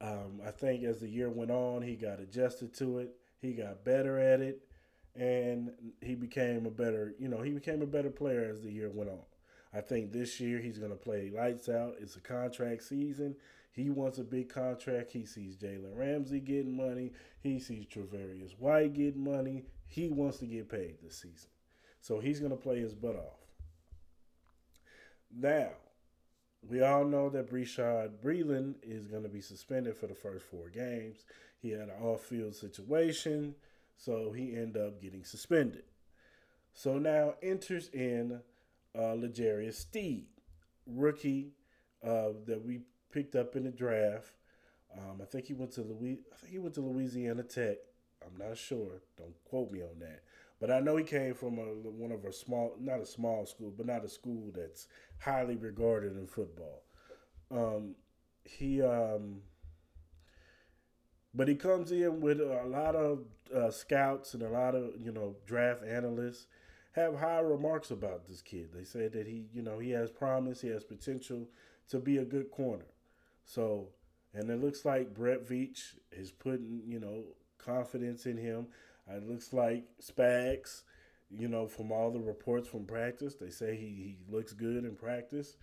um, 0.01 0.41
I 0.45 0.51
think 0.51 0.83
as 0.83 0.99
the 0.99 1.09
year 1.09 1.29
went 1.29 1.51
on, 1.51 1.81
he 1.81 1.95
got 1.95 2.19
adjusted 2.19 2.73
to 2.75 2.99
it. 2.99 3.15
He 3.41 3.53
got 3.53 3.83
better 3.83 4.19
at 4.19 4.41
it, 4.41 4.61
and 5.15 5.71
he 6.01 6.15
became 6.15 6.65
a 6.65 6.71
better, 6.71 7.13
you 7.19 7.27
know, 7.27 7.41
he 7.41 7.51
became 7.51 7.81
a 7.81 7.87
better 7.87 8.09
player 8.09 8.49
as 8.49 8.61
the 8.61 8.71
year 8.71 8.89
went 8.89 9.09
on. 9.09 9.23
I 9.73 9.81
think 9.81 10.11
this 10.11 10.39
year 10.39 10.59
he's 10.59 10.79
going 10.79 10.91
to 10.91 10.97
play 10.97 11.31
lights 11.33 11.69
out. 11.69 11.95
It's 11.99 12.15
a 12.15 12.21
contract 12.21 12.83
season. 12.83 13.35
He 13.71 13.89
wants 13.89 14.17
a 14.17 14.23
big 14.23 14.49
contract. 14.49 15.11
He 15.11 15.25
sees 15.25 15.55
Jalen 15.55 15.95
Ramsey 15.95 16.39
getting 16.39 16.75
money. 16.75 17.13
He 17.41 17.59
sees 17.59 17.85
Tre'Davious 17.85 18.57
White 18.57 18.93
getting 18.93 19.23
money. 19.23 19.65
He 19.85 20.09
wants 20.09 20.37
to 20.39 20.45
get 20.45 20.69
paid 20.69 20.97
this 21.01 21.17
season. 21.17 21.49
So 22.01 22.19
he's 22.19 22.39
going 22.39 22.51
to 22.51 22.57
play 22.57 22.79
his 22.79 22.93
butt 22.93 23.15
off. 23.15 23.39
Now, 25.31 25.69
we 26.67 26.81
all 26.81 27.05
know 27.05 27.29
that 27.29 27.51
Bashaud 27.51 28.11
Breeland 28.23 28.75
is 28.83 29.07
going 29.07 29.23
to 29.23 29.29
be 29.29 29.41
suspended 29.41 29.95
for 29.95 30.07
the 30.07 30.15
first 30.15 30.45
four 30.45 30.69
games. 30.69 31.25
He 31.61 31.71
had 31.71 31.89
an 31.89 32.01
off-field 32.01 32.55
situation, 32.55 33.55
so 33.97 34.31
he 34.31 34.55
ended 34.55 34.81
up 34.81 35.01
getting 35.01 35.23
suspended. 35.23 35.83
So 36.73 36.97
now 36.97 37.35
enters 37.41 37.89
in 37.89 38.41
uh, 38.97 39.13
L'Jarius 39.13 39.89
Sneed, 39.89 40.27
rookie 40.85 41.51
uh, 42.03 42.29
that 42.45 42.63
we 42.63 42.81
picked 43.11 43.35
up 43.35 43.55
in 43.55 43.63
the 43.63 43.71
draft. 43.71 44.33
Um, 44.97 45.19
I 45.21 45.25
think 45.25 45.45
he 45.45 45.53
went 45.53 45.71
to 45.73 45.81
Louis. 45.81 46.19
I 46.31 46.35
think 46.37 46.53
he 46.53 46.59
went 46.59 46.75
to 46.75 46.81
Louisiana 46.81 47.43
Tech. 47.43 47.77
I'm 48.25 48.37
not 48.37 48.57
sure. 48.57 49.01
Don't 49.17 49.35
quote 49.45 49.71
me 49.71 49.81
on 49.81 49.99
that. 49.99 50.23
But 50.59 50.71
I 50.71 50.79
know 50.79 50.97
he 50.97 51.03
came 51.03 51.33
from 51.33 51.57
a, 51.57 51.63
one 51.63 52.11
of 52.11 52.25
a 52.25 52.33
small, 52.33 52.75
not 52.79 52.99
a 52.99 53.05
small 53.05 53.45
school, 53.45 53.73
but 53.75 53.85
not 53.85 54.03
a 54.03 54.09
school 54.09 54.51
that's 54.53 54.87
highly 55.19 55.55
regarded 55.55 56.17
in 56.17 56.27
football. 56.27 56.83
Um, 57.49 57.95
he, 58.43 58.81
um, 58.81 59.41
but 61.33 61.47
he 61.47 61.55
comes 61.55 61.91
in 61.91 62.19
with 62.19 62.41
a 62.41 62.63
lot 62.65 62.95
of 62.95 63.25
uh, 63.55 63.71
scouts 63.71 64.33
and 64.33 64.43
a 64.43 64.49
lot 64.49 64.75
of 64.75 64.91
you 64.99 65.11
know 65.11 65.35
draft 65.45 65.83
analysts 65.83 66.47
have 66.93 67.15
high 67.15 67.39
remarks 67.39 67.91
about 67.91 68.27
this 68.27 68.41
kid. 68.41 68.69
They 68.73 68.83
say 68.83 69.07
that 69.07 69.27
he, 69.27 69.45
you 69.53 69.61
know, 69.61 69.79
he 69.79 69.91
has 69.91 70.09
promise, 70.09 70.61
he 70.61 70.69
has 70.69 70.83
potential 70.83 71.47
to 71.89 71.99
be 71.99 72.17
a 72.17 72.25
good 72.25 72.51
corner. 72.51 72.85
So, 73.45 73.89
and 74.33 74.49
it 74.49 74.61
looks 74.61 74.85
like 74.85 75.13
Brett 75.13 75.47
Veach 75.47 75.95
is 76.11 76.31
putting, 76.31 76.81
you 76.85 76.99
know, 76.99 77.23
confidence 77.57 78.25
in 78.25 78.37
him. 78.37 78.67
It 79.11 79.27
looks 79.27 79.53
like 79.53 79.85
Spags, 80.01 80.83
you 81.31 81.47
know, 81.47 81.67
from 81.67 81.91
all 81.91 82.11
the 82.11 82.19
reports 82.19 82.67
from 82.67 82.85
practice, 82.85 83.35
they 83.35 83.49
say 83.49 83.75
he, 83.75 83.85
he 83.85 84.17
looks 84.29 84.53
good 84.53 84.83
in 84.83 84.95
practice. 84.95 85.57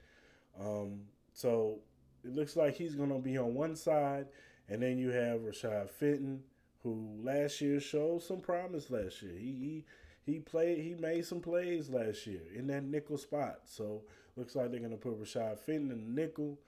Um, 0.60 1.02
so 1.32 1.80
it 2.24 2.34
looks 2.34 2.56
like 2.56 2.76
he's 2.76 2.94
going 2.94 3.10
to 3.10 3.18
be 3.18 3.38
on 3.38 3.54
one 3.54 3.76
side. 3.76 4.26
And 4.68 4.82
then 4.82 4.98
you 4.98 5.10
have 5.10 5.40
Rashad 5.40 5.90
Fenton, 5.90 6.42
who 6.82 7.20
last 7.22 7.60
year 7.60 7.80
showed 7.80 8.22
some 8.22 8.40
promise 8.40 8.90
last 8.90 9.22
year. 9.22 9.36
He, 9.36 9.84
he, 10.24 10.32
he 10.32 10.38
played, 10.40 10.78
he 10.78 10.94
made 10.94 11.24
some 11.24 11.40
plays 11.40 11.88
last 11.88 12.26
year 12.26 12.42
in 12.54 12.66
that 12.68 12.84
nickel 12.84 13.18
spot. 13.18 13.60
So 13.64 14.02
looks 14.36 14.56
like 14.56 14.70
they're 14.70 14.80
going 14.80 14.90
to 14.90 14.96
put 14.96 15.20
Rashad 15.22 15.58
Fenton 15.60 15.90
in 15.92 16.14
the 16.14 16.22
nickel. 16.22 16.58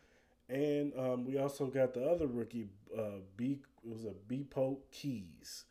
And 0.48 0.92
um, 0.96 1.24
we 1.24 1.38
also 1.38 1.66
got 1.66 1.92
the 1.92 2.08
other 2.08 2.26
rookie, 2.26 2.68
uh, 2.96 3.20
B, 3.36 3.58
it 3.84 3.90
was 3.90 4.04
a 4.04 4.14
B 4.26 4.44
Pope 4.48 4.90
Keys. 4.90 5.64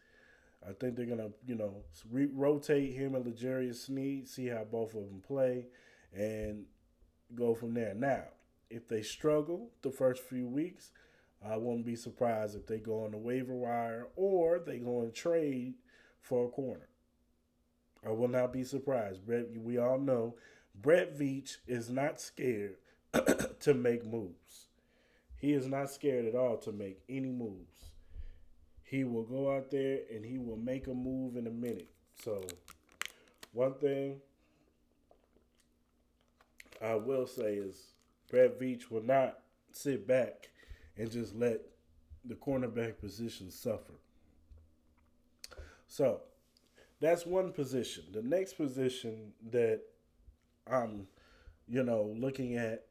I 0.67 0.73
think 0.73 0.95
they're 0.95 1.05
gonna, 1.05 1.29
you 1.45 1.55
know, 1.55 1.83
re- 2.11 2.29
rotate 2.31 2.93
him 2.93 3.15
and 3.15 3.25
L'Jarius 3.25 3.85
Sneed, 3.85 4.27
see 4.27 4.47
how 4.47 4.65
both 4.65 4.93
of 4.95 5.01
them 5.01 5.21
play, 5.25 5.65
and 6.13 6.65
go 7.35 7.53
from 7.55 7.73
there. 7.73 7.93
Now, 7.93 8.23
if 8.69 8.87
they 8.87 9.01
struggle 9.01 9.69
the 9.81 9.91
first 9.91 10.23
few 10.23 10.47
weeks, 10.47 10.91
I 11.45 11.55
wouldn't 11.55 11.85
be 11.85 11.95
surprised 11.95 12.55
if 12.55 12.67
they 12.67 12.79
go 12.79 13.05
on 13.05 13.11
the 13.11 13.17
waiver 13.17 13.53
wire 13.53 14.07
or 14.15 14.59
they 14.59 14.79
go 14.79 15.01
and 15.01 15.13
trade 15.13 15.75
for 16.21 16.45
a 16.45 16.49
corner. 16.49 16.89
I 18.05 18.09
will 18.09 18.27
not 18.27 18.51
be 18.51 18.63
surprised. 18.63 19.25
Brett, 19.25 19.45
we 19.55 19.77
all 19.77 19.99
know 19.99 20.35
Brett 20.75 21.17
Veach 21.17 21.57
is 21.67 21.89
not 21.89 22.19
scared 22.19 22.75
to 23.61 23.73
make 23.73 24.05
moves. 24.05 24.67
He 25.37 25.53
is 25.53 25.67
not 25.67 25.91
scared 25.91 26.25
at 26.25 26.35
all 26.35 26.57
to 26.57 26.71
make 26.71 26.99
any 27.07 27.29
moves 27.29 27.91
he 28.87 29.03
will 29.03 29.23
go 29.23 29.53
out 29.53 29.69
there 29.69 29.99
and 30.13 30.23
he 30.23 30.37
will 30.37 30.55
make 30.55 30.87
a 30.87 30.93
move 30.93 31.35
in 31.35 31.45
a 31.45 31.51
minute. 31.51 31.89
So, 32.23 32.41
one 33.51 33.73
thing 33.73 34.21
I 36.81 36.95
will 36.95 37.27
say 37.27 37.55
is 37.55 37.91
Brett 38.31 38.57
Veach 38.57 38.89
will 38.89 39.03
not 39.03 39.39
sit 39.73 40.07
back 40.07 40.49
and 40.97 41.11
just 41.11 41.35
let 41.35 41.59
the 42.23 42.35
cornerback 42.35 42.97
position 42.97 43.51
suffer. 43.51 43.93
So, 45.89 46.21
that's 47.01 47.25
one 47.25 47.51
position. 47.51 48.05
The 48.13 48.21
next 48.23 48.53
position 48.53 49.33
that 49.51 49.81
I'm, 50.65 51.07
you 51.67 51.83
know, 51.83 52.15
looking 52.17 52.55
at 52.55 52.85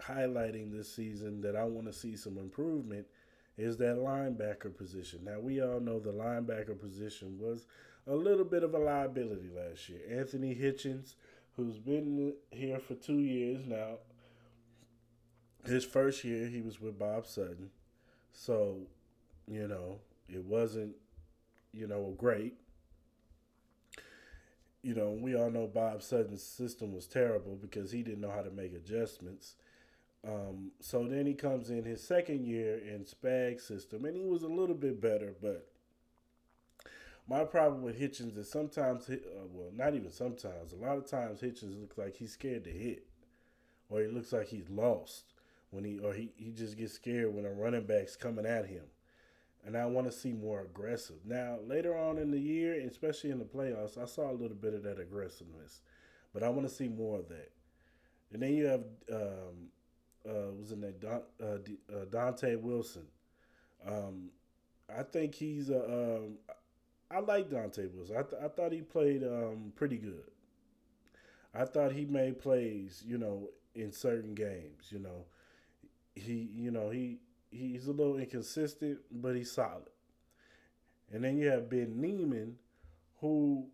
highlighting 0.00 0.72
this 0.72 0.92
season 0.92 1.40
that 1.42 1.54
I 1.54 1.62
want 1.62 1.86
to 1.86 1.92
see 1.92 2.16
some 2.16 2.38
improvement– 2.38 3.06
is 3.56 3.76
that 3.78 3.96
linebacker 3.96 4.74
position. 4.76 5.20
Now, 5.24 5.38
we 5.40 5.60
all 5.60 5.80
know 5.80 6.00
the 6.00 6.12
linebacker 6.12 6.78
position 6.78 7.38
was 7.38 7.66
a 8.06 8.14
little 8.14 8.44
bit 8.44 8.62
of 8.62 8.74
a 8.74 8.78
liability 8.78 9.50
last 9.54 9.88
year. 9.88 10.00
Anthony 10.10 10.54
Hitchens, 10.54 11.14
who's 11.56 11.78
been 11.78 12.34
here 12.50 12.78
for 12.78 12.94
two 12.94 13.18
years 13.18 13.66
now, 13.66 13.98
his 15.64 15.84
first 15.84 16.24
year 16.24 16.48
he 16.48 16.60
was 16.60 16.80
with 16.80 16.98
Bob 16.98 17.26
Sutton. 17.26 17.70
So, 18.32 18.86
you 19.46 19.68
know, 19.68 20.00
it 20.28 20.44
wasn't, 20.44 20.94
you 21.72 21.86
know, 21.86 22.14
great. 22.16 22.54
You 24.82 24.94
know, 24.94 25.12
we 25.12 25.36
all 25.36 25.50
know 25.50 25.68
Bob 25.68 26.02
Sutton's 26.02 26.42
system 26.42 26.92
was 26.92 27.06
terrible 27.06 27.54
because 27.54 27.92
he 27.92 28.02
didn't 28.02 28.22
know 28.22 28.32
how 28.32 28.42
to 28.42 28.50
make 28.50 28.74
adjustments. 28.74 29.54
Um, 30.26 30.70
so 30.80 31.04
then 31.04 31.26
he 31.26 31.34
comes 31.34 31.70
in 31.70 31.84
his 31.84 32.02
second 32.02 32.44
year 32.44 32.78
in 32.78 33.04
Spag 33.04 33.60
system, 33.60 34.04
and 34.04 34.16
he 34.16 34.24
was 34.24 34.42
a 34.42 34.48
little 34.48 34.74
bit 34.74 35.00
better. 35.00 35.34
But 35.40 35.66
my 37.28 37.44
problem 37.44 37.82
with 37.82 38.00
Hitchens 38.00 38.36
is 38.38 38.50
sometimes, 38.50 39.08
uh, 39.10 39.16
well, 39.50 39.70
not 39.74 39.94
even 39.94 40.12
sometimes, 40.12 40.72
a 40.72 40.76
lot 40.76 40.98
of 40.98 41.06
times 41.06 41.40
Hitchens 41.40 41.80
looks 41.80 41.98
like 41.98 42.16
he's 42.16 42.32
scared 42.32 42.64
to 42.64 42.70
hit, 42.70 43.06
or 43.88 44.00
he 44.00 44.06
looks 44.06 44.32
like 44.32 44.48
he's 44.48 44.70
lost 44.70 45.24
when 45.70 45.84
he, 45.84 45.98
or 45.98 46.12
he, 46.12 46.30
he 46.36 46.52
just 46.52 46.76
gets 46.76 46.92
scared 46.92 47.34
when 47.34 47.44
a 47.44 47.50
running 47.50 47.84
back's 47.84 48.16
coming 48.16 48.46
at 48.46 48.66
him. 48.66 48.84
And 49.64 49.76
I 49.76 49.86
want 49.86 50.06
to 50.06 50.12
see 50.12 50.32
more 50.32 50.60
aggressive. 50.60 51.18
Now, 51.24 51.58
later 51.64 51.96
on 51.96 52.18
in 52.18 52.32
the 52.32 52.40
year, 52.40 52.74
especially 52.74 53.30
in 53.30 53.38
the 53.38 53.44
playoffs, 53.44 53.96
I 53.96 54.06
saw 54.06 54.30
a 54.30 54.34
little 54.34 54.56
bit 54.56 54.74
of 54.74 54.82
that 54.82 54.98
aggressiveness, 54.98 55.80
but 56.34 56.42
I 56.42 56.48
want 56.48 56.68
to 56.68 56.74
see 56.74 56.88
more 56.88 57.20
of 57.20 57.28
that. 57.28 57.52
And 58.32 58.42
then 58.42 58.54
you 58.54 58.66
have 58.66 58.84
um, 59.12 59.70
uh, 60.28 60.52
was 60.58 60.72
in 60.72 60.80
there, 60.80 60.92
Don, 60.92 61.22
uh, 61.42 61.58
D, 61.64 61.78
uh, 61.92 62.04
Dante 62.10 62.56
Wilson. 62.56 63.06
Um, 63.86 64.30
I 64.94 65.02
think 65.02 65.34
he's 65.34 65.70
a. 65.70 65.84
Um, 65.84 66.38
I 67.10 67.20
like 67.20 67.50
Dante 67.50 67.86
Wilson. 67.86 68.16
I, 68.16 68.22
th- 68.22 68.42
I 68.42 68.48
thought 68.48 68.72
he 68.72 68.80
played 68.80 69.22
um, 69.22 69.72
pretty 69.76 69.98
good. 69.98 70.30
I 71.54 71.64
thought 71.64 71.92
he 71.92 72.06
made 72.06 72.40
plays, 72.40 73.02
you 73.06 73.18
know, 73.18 73.50
in 73.74 73.92
certain 73.92 74.34
games. 74.34 74.90
You 74.90 75.00
know, 75.00 75.26
he, 76.14 76.48
you 76.54 76.70
know, 76.70 76.90
he 76.90 77.18
he's 77.50 77.86
a 77.86 77.92
little 77.92 78.16
inconsistent, 78.16 78.98
but 79.10 79.36
he's 79.36 79.52
solid. 79.52 79.90
And 81.12 81.22
then 81.22 81.36
you 81.36 81.48
have 81.50 81.68
Ben 81.68 82.00
Niemann, 82.00 82.56
who 83.20 83.66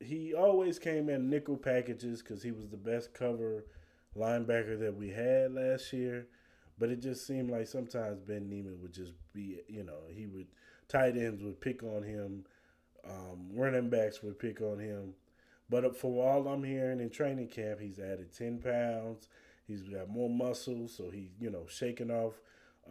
he 0.00 0.34
always 0.34 0.78
came 0.78 1.08
in 1.08 1.30
nickel 1.30 1.56
packages 1.56 2.20
because 2.20 2.42
he 2.42 2.50
was 2.50 2.68
the 2.68 2.76
best 2.76 3.14
cover 3.14 3.64
linebacker 4.16 4.78
that 4.80 4.96
we 4.96 5.10
had 5.10 5.52
last 5.52 5.92
year. 5.92 6.26
But 6.78 6.90
it 6.90 7.00
just 7.00 7.26
seemed 7.26 7.50
like 7.50 7.68
sometimes 7.68 8.20
Ben 8.20 8.48
Niemann 8.48 8.80
would 8.82 8.92
just 8.92 9.12
be, 9.32 9.60
you 9.68 9.84
know, 9.84 10.00
he 10.10 10.26
would 10.26 10.48
tight 10.88 11.16
ends 11.16 11.42
would 11.42 11.60
pick 11.60 11.82
on 11.82 12.02
him, 12.02 12.44
um, 13.08 13.48
running 13.52 13.90
backs 13.90 14.22
would 14.22 14.38
pick 14.38 14.60
on 14.60 14.78
him. 14.78 15.14
But 15.70 15.96
for 15.96 16.28
all 16.28 16.48
I'm 16.48 16.64
hearing 16.64 17.00
in 17.00 17.10
training 17.10 17.48
camp, 17.48 17.80
he's 17.80 17.98
added 17.98 18.32
ten 18.36 18.58
pounds. 18.58 19.28
He's 19.66 19.82
got 19.82 20.10
more 20.10 20.28
muscle, 20.28 20.88
so 20.88 21.10
he's 21.10 21.30
you 21.40 21.50
know 21.50 21.66
shaking 21.68 22.10
off 22.10 22.34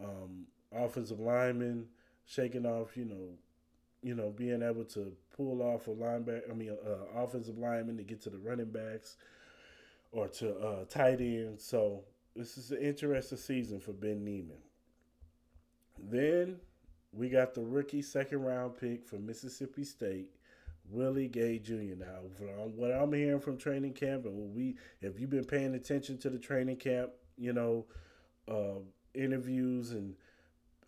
um, 0.02 0.46
offensive 0.72 1.20
linemen, 1.20 1.86
shaking 2.26 2.66
off, 2.66 2.96
you 2.96 3.04
know, 3.04 3.28
you 4.02 4.14
know, 4.14 4.30
being 4.30 4.62
able 4.62 4.84
to 4.84 5.12
pull 5.36 5.62
off 5.62 5.86
a 5.88 5.90
linebacker, 5.90 6.50
I 6.50 6.54
mean, 6.54 6.70
uh, 6.70 7.18
offensive 7.18 7.58
lineman 7.58 7.96
to 7.96 8.02
get 8.02 8.20
to 8.22 8.30
the 8.30 8.38
running 8.38 8.70
backs 8.70 9.16
or 10.14 10.28
to 10.28 10.56
uh, 10.56 10.84
tight 10.84 11.20
end. 11.20 11.60
So 11.60 12.04
this 12.36 12.56
is 12.56 12.70
an 12.70 12.78
interesting 12.78 13.36
season 13.36 13.80
for 13.80 13.92
Ben 13.92 14.24
Niemann. 14.24 14.62
Then 15.98 16.56
we 17.12 17.28
got 17.28 17.54
the 17.54 17.62
rookie 17.62 18.02
second 18.02 18.42
round 18.42 18.76
pick 18.78 19.04
from 19.04 19.26
Mississippi 19.26 19.84
State, 19.84 20.30
Willie 20.88 21.28
Gay 21.28 21.58
Jr. 21.58 21.96
Now, 21.98 22.20
from 22.38 22.76
what 22.76 22.92
I'm 22.92 23.12
hearing 23.12 23.40
from 23.40 23.58
training 23.58 23.94
camp, 23.94 24.24
and 24.24 24.54
we, 24.54 24.76
if 25.00 25.18
you've 25.18 25.30
been 25.30 25.44
paying 25.44 25.74
attention 25.74 26.16
to 26.18 26.30
the 26.30 26.38
training 26.38 26.76
camp, 26.76 27.10
you 27.36 27.52
know, 27.52 27.86
uh, 28.48 28.80
interviews 29.14 29.90
and 29.90 30.14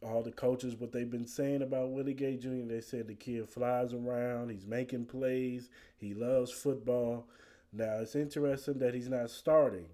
all 0.03 0.23
the 0.23 0.31
coaches, 0.31 0.77
what 0.77 0.93
they've 0.93 1.11
been 1.11 1.27
saying 1.27 1.63
about 1.63 1.91
Willie 1.91 2.15
Gay 2.15 2.37
Jr., 2.37 2.67
they 2.67 2.81
said 2.81 3.09
the 3.09 3.15
kid 3.15 3.49
flies 3.49 3.93
around, 3.93 4.51
he's 4.51 4.67
making 4.67 5.07
plays, 5.07 5.69
he 5.97 6.15
loves 6.15 6.53
football. 6.53 7.27
Now, 7.73 7.99
it's 8.01 8.15
interesting 8.15 8.79
that 8.79 8.95
he's 8.95 9.09
not 9.09 9.31
starting, 9.31 9.87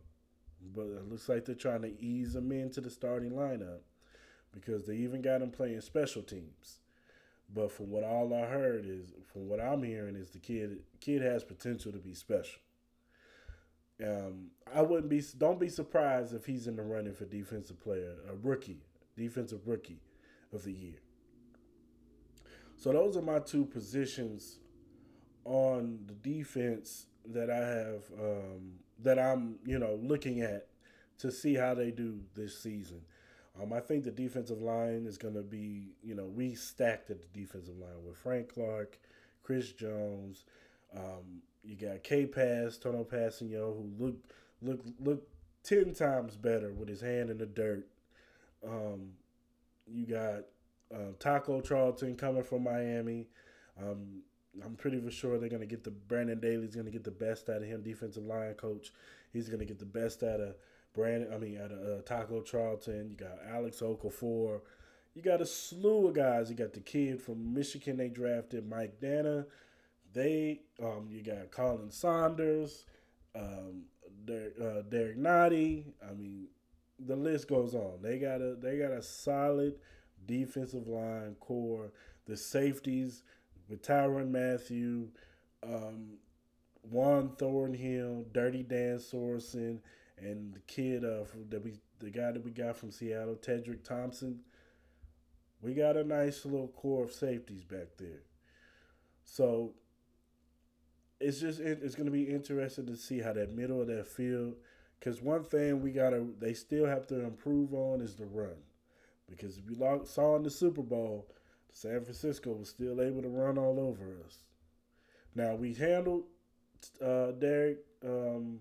but 0.74 0.82
it 0.82 1.08
looks 1.08 1.28
like 1.28 1.44
they're 1.44 1.54
trying 1.54 1.82
to 1.82 2.00
ease 2.00 2.34
him 2.34 2.52
into 2.52 2.80
the 2.80 2.90
starting 2.90 3.32
lineup 3.32 3.80
because 4.52 4.86
they 4.86 4.96
even 4.96 5.22
got 5.22 5.42
him 5.42 5.50
playing 5.50 5.80
special 5.80 6.22
teams. 6.22 6.78
But 7.54 7.72
from 7.72 7.90
what 7.90 8.04
all 8.04 8.32
I 8.32 8.46
heard 8.46 8.86
is, 8.86 9.12
from 9.32 9.48
what 9.48 9.60
I'm 9.60 9.82
hearing, 9.82 10.16
is 10.16 10.30
the 10.30 10.38
kid 10.38 10.78
kid 11.00 11.22
has 11.22 11.44
potential 11.44 11.92
to 11.92 11.98
be 11.98 12.14
special. 12.14 12.60
Um, 14.02 14.50
I 14.74 14.82
wouldn't 14.82 15.10
be 15.10 15.22
don't 15.36 15.60
be 15.60 15.68
surprised 15.68 16.34
if 16.34 16.46
he's 16.46 16.66
in 16.66 16.76
the 16.76 16.82
running 16.82 17.14
for 17.14 17.24
defensive 17.24 17.80
player, 17.80 18.14
a 18.28 18.34
rookie, 18.36 18.84
defensive 19.16 19.66
rookie 19.66 20.00
of 20.52 20.64
the 20.64 20.72
year. 20.72 21.00
So 22.76 22.92
those 22.92 23.16
are 23.16 23.22
my 23.22 23.38
two 23.38 23.64
positions 23.64 24.58
on 25.44 26.00
the 26.06 26.14
defense 26.14 27.06
that 27.26 27.50
I 27.50 27.56
have 27.56 28.02
um, 28.18 28.72
that 29.00 29.18
I'm 29.18 29.56
you 29.64 29.78
know 29.78 29.98
looking 30.02 30.40
at 30.40 30.68
to 31.18 31.30
see 31.30 31.54
how 31.54 31.74
they 31.74 31.90
do 31.90 32.20
this 32.34 32.58
season. 32.58 33.02
Um, 33.60 33.72
I 33.72 33.80
think 33.80 34.04
the 34.04 34.10
defensive 34.10 34.62
line 34.62 35.04
is 35.06 35.18
going 35.18 35.34
to 35.34 35.42
be, 35.42 35.92
you 36.02 36.14
know, 36.14 36.24
we 36.24 36.54
stacked 36.54 37.10
at 37.10 37.20
the 37.20 37.38
defensive 37.38 37.76
line 37.78 38.02
with 38.04 38.16
Frank 38.16 38.54
Clark, 38.54 38.98
Chris 39.42 39.72
Jones. 39.72 40.44
Um, 40.96 41.42
you 41.62 41.76
got 41.76 42.02
K 42.02 42.26
Pass, 42.26 42.78
Tanoh 42.78 43.06
Kpassagnon, 43.06 43.76
who 43.76 43.90
look 43.98 44.16
look 44.62 44.80
look 45.00 45.28
ten 45.62 45.94
times 45.94 46.36
better 46.36 46.72
with 46.72 46.88
his 46.88 47.00
hand 47.00 47.30
in 47.30 47.38
the 47.38 47.46
dirt. 47.46 47.86
Um, 48.66 49.12
you 49.86 50.06
got 50.06 50.44
uh, 50.94 51.12
Taco 51.18 51.60
Charlton 51.60 52.16
coming 52.16 52.42
from 52.42 52.64
Miami. 52.64 53.28
Um, 53.80 54.22
I'm 54.64 54.76
pretty 54.76 55.00
for 55.00 55.10
sure 55.10 55.38
they're 55.38 55.48
going 55.48 55.60
to 55.60 55.66
get 55.66 55.84
the 55.84 55.90
Brandon 55.90 56.38
Daly's 56.38 56.74
going 56.74 56.86
to 56.86 56.92
get 56.92 57.04
the 57.04 57.10
best 57.10 57.48
out 57.48 57.62
of 57.62 57.68
him, 57.68 57.82
defensive 57.82 58.24
line 58.24 58.54
coach. 58.54 58.92
He's 59.32 59.48
going 59.48 59.60
to 59.60 59.66
get 59.66 59.78
the 59.78 59.86
best 59.86 60.22
out 60.22 60.40
of 60.40 60.56
Brandon, 60.94 61.32
I 61.32 61.38
mean, 61.38 61.56
at 61.56 61.72
uh, 61.72 62.02
Taco 62.04 62.42
Charlton, 62.42 63.08
you 63.10 63.16
got 63.16 63.38
Alex 63.50 63.80
Okafor. 63.80 64.60
You 65.14 65.22
got 65.22 65.40
a 65.40 65.46
slew 65.46 66.08
of 66.08 66.14
guys. 66.14 66.50
You 66.50 66.56
got 66.56 66.74
the 66.74 66.80
kid 66.80 67.20
from 67.20 67.54
Michigan 67.54 67.96
they 67.96 68.08
drafted, 68.08 68.68
Mike 68.68 69.00
Danna. 69.00 69.46
They, 70.12 70.60
um, 70.82 71.08
you 71.10 71.22
got 71.22 71.50
Colin 71.50 71.90
Saunders, 71.90 72.84
um, 73.34 73.84
Derek, 74.24 74.54
uh, 74.60 74.82
Derrick 74.82 75.18
Nnadi. 75.18 75.84
I 76.06 76.12
mean, 76.12 76.48
the 76.98 77.16
list 77.16 77.48
goes 77.48 77.74
on. 77.74 78.02
They 78.02 78.18
got 78.18 78.40
a 78.40 78.54
they 78.54 78.78
got 78.78 78.92
a 78.92 79.02
solid 79.02 79.76
defensive 80.26 80.86
line 80.86 81.36
core. 81.40 81.92
The 82.26 82.36
safeties 82.36 83.22
with 83.72 83.82
Tyrann 83.82 84.30
Mathieu, 84.30 85.08
um, 85.62 86.18
Juan 86.82 87.32
Thornhill, 87.38 88.26
Dirty 88.32 88.62
Dan 88.62 88.98
Sorensen, 88.98 89.78
and 90.18 90.52
the 90.52 90.60
kid 90.60 91.04
uh, 91.04 91.24
that 91.48 91.64
we 91.64 91.80
the 91.98 92.10
guy 92.10 92.32
that 92.32 92.44
we 92.44 92.50
got 92.50 92.76
from 92.76 92.90
Seattle, 92.90 93.34
Tedric 93.34 93.82
Thompson. 93.82 94.40
We 95.62 95.72
got 95.72 95.96
a 95.96 96.04
nice 96.04 96.44
little 96.44 96.68
core 96.68 97.04
of 97.04 97.12
safeties 97.12 97.64
back 97.64 97.96
there. 97.96 98.24
So 99.24 99.72
it's 101.18 101.40
just 101.40 101.60
it's 101.60 101.94
going 101.94 102.06
to 102.06 102.12
be 102.12 102.24
interesting 102.24 102.86
to 102.86 102.96
see 102.96 103.20
how 103.20 103.32
that 103.32 103.54
middle 103.54 103.80
of 103.80 103.86
that 103.86 104.06
field 104.06 104.56
because 104.98 105.22
one 105.22 105.44
thing 105.44 105.80
we 105.80 105.92
gotta 105.92 106.26
they 106.38 106.52
still 106.52 106.86
have 106.86 107.06
to 107.06 107.24
improve 107.24 107.72
on 107.72 108.02
is 108.02 108.16
the 108.16 108.26
run 108.26 108.56
because 109.30 109.60
we 109.66 109.76
saw 110.04 110.36
in 110.36 110.42
the 110.42 110.50
Super 110.50 110.82
Bowl, 110.82 111.26
San 111.72 112.02
Francisco 112.02 112.52
was 112.52 112.68
still 112.68 113.00
able 113.00 113.22
to 113.22 113.28
run 113.28 113.58
all 113.58 113.80
over 113.80 114.16
us. 114.24 114.38
Now 115.34 115.54
we 115.54 115.74
handled 115.74 116.24
uh, 117.02 117.32
Derrick 117.32 117.78
um, 118.04 118.60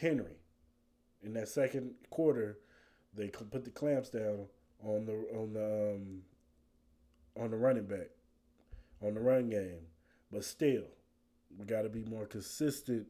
Henry 0.00 0.40
in 1.22 1.34
that 1.34 1.48
second 1.48 1.92
quarter, 2.10 2.58
they 3.14 3.28
put 3.28 3.64
the 3.64 3.70
clamps 3.70 4.08
down 4.08 4.46
on 4.82 5.04
the 5.04 5.12
on 5.36 5.52
the 5.52 5.94
um, 5.94 6.22
on 7.36 7.50
the 7.50 7.56
running 7.56 7.86
back, 7.86 8.08
on 9.02 9.14
the 9.14 9.20
run 9.20 9.50
game. 9.50 9.86
But 10.32 10.44
still, 10.44 10.84
we 11.58 11.66
got 11.66 11.82
to 11.82 11.88
be 11.88 12.04
more 12.04 12.26
consistent 12.26 13.06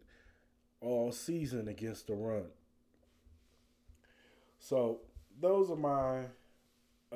all 0.80 1.12
season 1.12 1.68
against 1.68 2.06
the 2.06 2.14
run. 2.14 2.46
So 4.58 5.00
those 5.40 5.70
are 5.70 5.76
my 5.76 6.24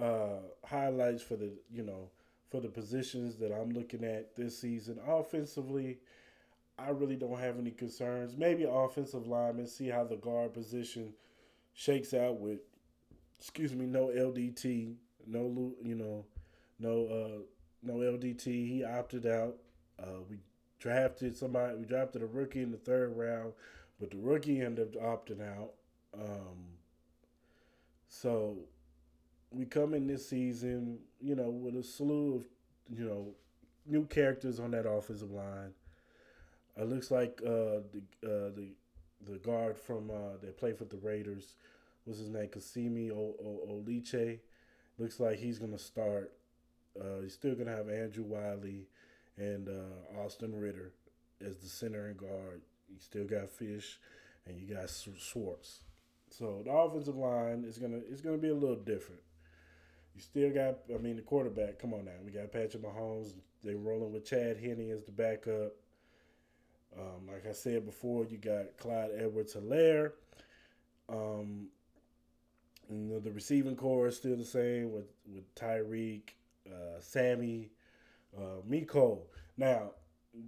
uh, 0.00 0.40
highlights 0.64 1.22
for 1.22 1.36
the 1.36 1.52
you 1.72 1.82
know 1.82 2.10
for 2.50 2.60
the 2.60 2.68
positions 2.68 3.36
that 3.36 3.52
I'm 3.52 3.70
looking 3.70 4.04
at 4.04 4.36
this 4.36 4.58
season. 4.58 4.98
Offensively, 5.06 5.98
I 6.78 6.90
really 6.90 7.16
don't 7.16 7.38
have 7.38 7.58
any 7.58 7.70
concerns. 7.70 8.36
Maybe 8.36 8.64
offensive 8.64 9.26
lineman, 9.26 9.66
see 9.66 9.88
how 9.88 10.04
the 10.04 10.16
guard 10.16 10.54
position 10.54 11.14
shakes 11.72 12.14
out 12.14 12.38
with, 12.40 12.60
excuse 13.38 13.74
me, 13.74 13.86
no 13.86 14.06
LDT, 14.06 14.94
no 15.26 15.74
you 15.82 15.94
know, 15.94 16.24
no 16.78 17.06
uh, 17.06 17.42
no 17.82 17.94
LDT. 17.94 18.44
He 18.44 18.84
opted 18.84 19.26
out. 19.26 19.56
Uh, 20.00 20.22
we 20.28 20.38
drafted 20.78 21.36
somebody. 21.36 21.76
We 21.76 21.86
drafted 21.86 22.22
a 22.22 22.26
rookie 22.26 22.62
in 22.62 22.70
the 22.70 22.78
third 22.78 23.16
round, 23.16 23.52
but 24.00 24.10
the 24.10 24.18
rookie 24.18 24.60
ended 24.60 24.96
up 24.96 25.26
opting 25.26 25.40
out. 25.40 25.72
Um, 26.14 26.66
so 28.08 28.58
we 29.54 29.64
come 29.64 29.94
in 29.94 30.06
this 30.06 30.28
season, 30.28 30.98
you 31.20 31.34
know, 31.34 31.50
with 31.50 31.76
a 31.76 31.82
slew 31.82 32.36
of 32.36 32.44
you 32.88 33.04
know 33.04 33.28
new 33.86 34.04
characters 34.06 34.60
on 34.60 34.70
that 34.72 34.88
offensive 34.88 35.30
line. 35.30 35.72
It 36.76 36.88
looks 36.88 37.10
like 37.10 37.40
uh, 37.44 37.80
the 37.92 38.02
uh, 38.24 38.50
the 38.54 38.68
the 39.24 39.38
guard 39.38 39.78
from 39.78 40.10
uh, 40.10 40.36
that 40.42 40.58
played 40.58 40.78
for 40.78 40.84
the 40.84 40.96
Raiders, 40.96 41.54
what's 42.04 42.18
his 42.18 42.28
name, 42.28 42.48
Kasimi 42.48 43.10
Oliche. 43.10 44.40
Looks 44.98 45.20
like 45.20 45.38
he's 45.38 45.58
gonna 45.58 45.78
start. 45.78 46.32
Uh, 47.00 47.20
he's 47.22 47.34
still 47.34 47.54
gonna 47.54 47.74
have 47.74 47.88
Andrew 47.88 48.24
Wylie 48.24 48.86
and 49.36 49.68
uh, 49.68 50.20
Austin 50.20 50.58
Reiter 50.58 50.92
as 51.44 51.58
the 51.58 51.68
center 51.68 52.06
and 52.06 52.16
guard. 52.16 52.62
You 52.88 52.98
still 52.98 53.24
got 53.24 53.48
Fish, 53.50 53.98
and 54.46 54.58
you 54.58 54.74
got 54.74 54.90
Schwartz. 55.18 55.80
So 56.30 56.62
the 56.64 56.72
offensive 56.72 57.16
line 57.16 57.64
is 57.66 57.78
gonna 57.78 58.00
is 58.08 58.20
gonna 58.20 58.38
be 58.38 58.48
a 58.48 58.54
little 58.54 58.76
different. 58.76 59.20
You 60.14 60.20
still 60.20 60.50
got, 60.50 60.78
I 60.94 60.98
mean, 60.98 61.16
the 61.16 61.22
quarterback. 61.22 61.78
Come 61.78 61.92
on 61.92 62.04
now, 62.04 62.12
we 62.24 62.30
got 62.30 62.52
Patrick 62.52 62.82
Mahomes. 62.82 63.34
They 63.62 63.74
rolling 63.74 64.12
with 64.12 64.24
Chad 64.24 64.58
Henne 64.58 64.90
as 64.90 65.04
the 65.04 65.12
backup. 65.12 65.72
Um, 66.96 67.26
like 67.26 67.46
I 67.48 67.52
said 67.52 67.84
before, 67.84 68.24
you 68.24 68.38
got 68.38 68.76
Clyde 68.76 69.10
Edwards 69.18 69.54
Helaire. 69.54 70.12
Um, 71.08 71.68
the 72.88 73.32
receiving 73.32 73.76
core 73.76 74.08
is 74.08 74.16
still 74.16 74.36
the 74.36 74.44
same 74.44 74.92
with, 74.92 75.06
with 75.26 75.52
Tyreek, 75.54 76.30
uh, 76.68 77.00
Sammy, 77.00 77.70
uh, 78.36 78.60
Miko. 78.66 79.22
Now, 79.56 79.92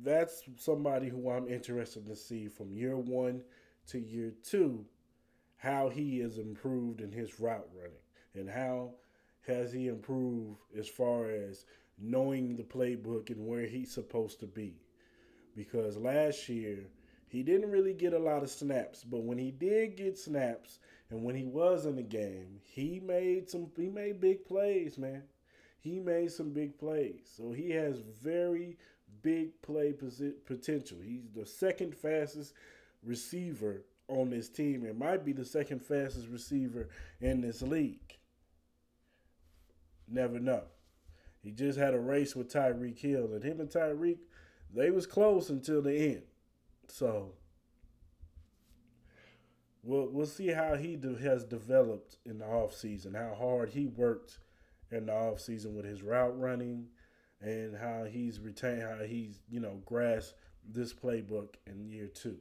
that's 0.03 0.43
somebody 0.57 1.09
who 1.09 1.31
I'm 1.31 1.49
interested 1.49 2.07
to 2.07 2.17
see 2.17 2.49
from 2.49 2.73
year 2.73 2.97
one 2.97 3.43
to 3.89 3.99
year 3.99 4.33
two 4.43 4.85
how 5.57 5.89
he 5.89 6.19
has 6.21 6.39
improved 6.39 7.01
in 7.01 7.11
his 7.11 7.41
route 7.41 7.69
running 7.75 7.93
and 8.35 8.51
how 8.51 8.91
has 9.47 9.73
he 9.73 9.89
improved 9.89 10.59
as 10.79 10.89
far 10.89 11.31
as 11.31 11.65
knowing 11.99 12.57
the 12.57 12.63
playbook 12.63 13.31
and 13.31 13.47
where 13.47 13.67
he's 13.67 13.93
supposed 13.93 14.41
to 14.41 14.47
be 14.47 14.75
because 15.57 15.97
last 15.97 16.49
year 16.49 16.79
he 17.29 17.43
didn't 17.43 17.71
really 17.71 17.95
get 17.95 18.13
a 18.13 18.19
lot 18.19 18.43
of 18.43 18.51
snaps, 18.51 19.03
but 19.03 19.23
when 19.23 19.39
he 19.39 19.51
did 19.51 19.97
get 19.97 20.19
snaps 20.19 20.79
and 21.11 21.25
when 21.25 21.35
he 21.35 21.45
was 21.45 21.87
in 21.87 21.97
the 21.97 22.03
game, 22.03 22.61
he 22.63 23.01
made 23.01 23.51
some 23.51 23.69
he 23.77 23.89
made 23.89 24.21
big 24.21 24.45
plays, 24.45 24.99
man. 24.99 25.23
He 25.81 25.99
made 25.99 26.31
some 26.33 26.51
big 26.51 26.79
plays. 26.79 27.33
So 27.37 27.53
he 27.53 27.71
has 27.71 28.01
very 28.23 28.77
big 29.23 29.61
play 29.63 29.93
potential. 30.45 30.99
He's 31.03 31.29
the 31.35 31.47
second 31.47 31.95
fastest 31.95 32.55
receiver 33.05 33.83
on 34.09 34.31
this 34.31 34.49
team 34.49 34.85
and 34.85 34.99
might 34.99 35.25
be 35.25 35.33
the 35.33 35.45
second 35.45 35.83
fastest 35.83 36.29
receiver 36.29 36.89
in 37.21 37.41
this 37.41 37.63
league. 37.63 38.19
Never 40.09 40.39
know. 40.39 40.63
He 41.43 41.51
just 41.53 41.79
had 41.79 41.95
a 41.95 42.01
race 42.01 42.35
with 42.35 42.53
Tyreek 42.53 42.99
Hill, 42.99 43.33
and 43.33 43.43
him 43.43 43.61
and 43.61 43.71
Tyreek, 43.71 44.19
they 44.75 44.91
was 44.91 45.07
close 45.07 45.49
until 45.49 45.81
the 45.81 45.97
end. 45.97 46.23
So 46.89 47.33
we'll 49.83 50.09
we'll 50.09 50.27
see 50.27 50.49
how 50.49 50.75
he 50.75 50.97
de- 50.97 51.19
has 51.19 51.45
developed 51.45 52.19
in 52.25 52.39
the 52.39 52.45
offseason, 52.45 53.15
how 53.17 53.35
hard 53.35 53.71
he 53.71 53.87
worked 53.87 54.39
in 54.91 55.07
the 55.07 55.13
offseason 55.13 55.75
with 55.75 55.85
his 55.85 56.03
route 56.03 56.39
running, 56.39 56.87
and 57.41 57.77
how 57.77 58.05
he's 58.05 58.41
retained, 58.41 58.83
how 58.83 59.05
he's 59.05 59.41
you 59.49 59.61
know 59.61 59.81
grasped 59.85 60.35
this 60.69 60.93
playbook 60.93 61.55
in 61.67 61.89
year 61.89 62.09
two. 62.09 62.39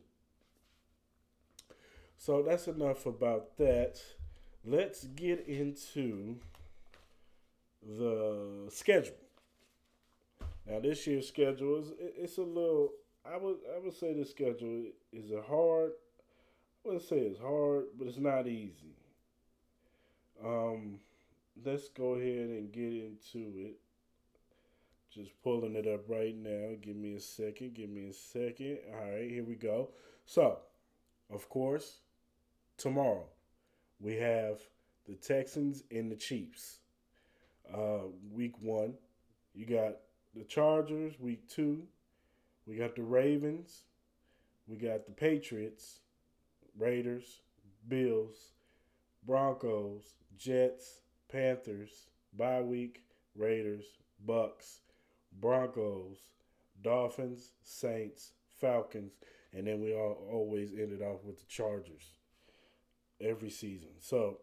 So 2.17 2.41
that's 2.41 2.67
enough 2.67 3.05
about 3.05 3.57
that. 3.57 4.01
Let's 4.63 5.05
get 5.05 5.47
into 5.47 6.39
the 7.85 8.67
schedule. 8.69 9.15
Now 10.67 10.79
this 10.79 11.05
year's 11.05 11.27
schedule 11.27 11.79
is 11.79 11.91
it's 11.99 12.37
a 12.37 12.41
little. 12.41 12.91
I 13.25 13.37
would 13.37 13.57
I 13.75 13.79
would 13.79 13.93
say 13.93 14.13
the 14.13 14.25
schedule 14.25 14.85
is 15.13 15.31
a 15.31 15.41
hard. 15.41 15.91
I 16.83 16.87
wouldn't 16.87 17.03
say 17.03 17.17
it's 17.17 17.39
hard, 17.39 17.85
but 17.97 18.07
it's 18.07 18.17
not 18.17 18.47
easy. 18.47 18.95
Um, 20.43 20.99
let's 21.63 21.89
go 21.89 22.13
ahead 22.13 22.49
and 22.49 22.71
get 22.71 22.93
into 22.93 23.51
it. 23.57 23.77
Just 25.11 25.31
pulling 25.43 25.75
it 25.75 25.87
up 25.87 26.01
right 26.09 26.35
now. 26.35 26.75
Give 26.81 26.95
me 26.95 27.15
a 27.15 27.21
second. 27.21 27.73
Give 27.73 27.89
me 27.89 28.07
a 28.09 28.13
second. 28.13 28.79
All 28.91 29.11
right, 29.11 29.29
here 29.29 29.43
we 29.43 29.55
go. 29.55 29.89
So, 30.25 30.59
of 31.31 31.47
course, 31.49 31.99
tomorrow 32.77 33.25
we 33.99 34.15
have 34.15 34.59
the 35.07 35.15
Texans 35.15 35.83
and 35.89 36.11
the 36.11 36.15
Chiefs. 36.15 36.79
Uh, 37.73 38.07
week 38.31 38.53
one, 38.61 38.93
you 39.53 39.65
got 39.65 39.97
the 40.35 40.43
Chargers. 40.43 41.19
Week 41.19 41.47
two, 41.49 41.83
we 42.65 42.75
got 42.75 42.95
the 42.95 43.03
Ravens. 43.03 43.83
We 44.67 44.77
got 44.77 45.05
the 45.05 45.11
Patriots, 45.11 45.99
Raiders, 46.77 47.41
Bills, 47.87 48.53
Broncos, 49.25 50.15
Jets, 50.37 51.01
Panthers, 51.31 52.07
bye 52.35 52.61
week, 52.61 53.03
Raiders, 53.35 53.85
Bucks, 54.25 54.79
Broncos, 55.39 56.17
Dolphins, 56.81 57.51
Saints, 57.63 58.31
Falcons, 58.59 59.13
and 59.53 59.67
then 59.67 59.81
we 59.81 59.93
all 59.93 60.27
always 60.31 60.71
ended 60.73 61.01
off 61.01 61.23
with 61.23 61.39
the 61.39 61.45
Chargers 61.45 62.13
every 63.21 63.49
season. 63.49 63.89
So 63.99 64.39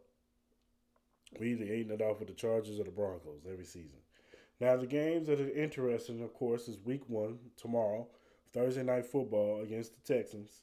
we 1.38 1.52
either 1.52 1.64
ended 1.64 2.00
it 2.00 2.04
off 2.04 2.18
with 2.18 2.28
the 2.28 2.34
Chargers 2.34 2.78
or 2.78 2.84
the 2.84 2.90
Broncos 2.90 3.46
every 3.50 3.64
season. 3.64 3.98
Now 4.60 4.76
the 4.76 4.86
games 4.86 5.26
that 5.26 5.40
are 5.40 5.50
interesting, 5.50 6.22
of 6.22 6.34
course, 6.34 6.68
is 6.68 6.78
Week 6.84 7.02
One 7.08 7.38
tomorrow, 7.56 8.06
Thursday 8.52 8.82
night 8.82 9.06
football 9.06 9.60
against 9.62 9.94
the 9.94 10.14
Texans. 10.14 10.62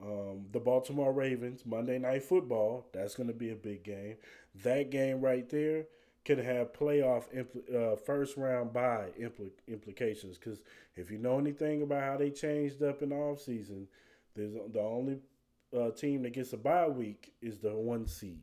Um, 0.00 0.46
the 0.50 0.58
Baltimore 0.58 1.12
Ravens 1.12 1.64
Monday 1.64 1.98
Night 1.98 2.24
Football. 2.24 2.86
That's 2.92 3.14
going 3.14 3.28
to 3.28 3.34
be 3.34 3.50
a 3.50 3.56
big 3.56 3.84
game. 3.84 4.16
That 4.64 4.90
game 4.90 5.20
right 5.20 5.48
there 5.48 5.86
could 6.24 6.38
have 6.38 6.72
playoff 6.72 7.24
impl- 7.34 7.92
uh, 7.92 7.96
first 7.96 8.36
round 8.36 8.72
bye 8.72 9.10
impl- 9.20 9.50
implications. 9.68 10.38
Because 10.38 10.62
if 10.96 11.10
you 11.10 11.18
know 11.18 11.38
anything 11.38 11.82
about 11.82 12.02
how 12.02 12.16
they 12.16 12.30
changed 12.30 12.82
up 12.82 13.02
in 13.02 13.10
the 13.10 13.14
offseason, 13.14 13.86
there's 14.34 14.54
the 14.54 14.80
only 14.80 15.18
uh, 15.76 15.90
team 15.90 16.22
that 16.22 16.32
gets 16.32 16.52
a 16.52 16.56
bye 16.56 16.88
week 16.88 17.34
is 17.40 17.58
the 17.58 17.74
one 17.74 18.06
seed. 18.06 18.42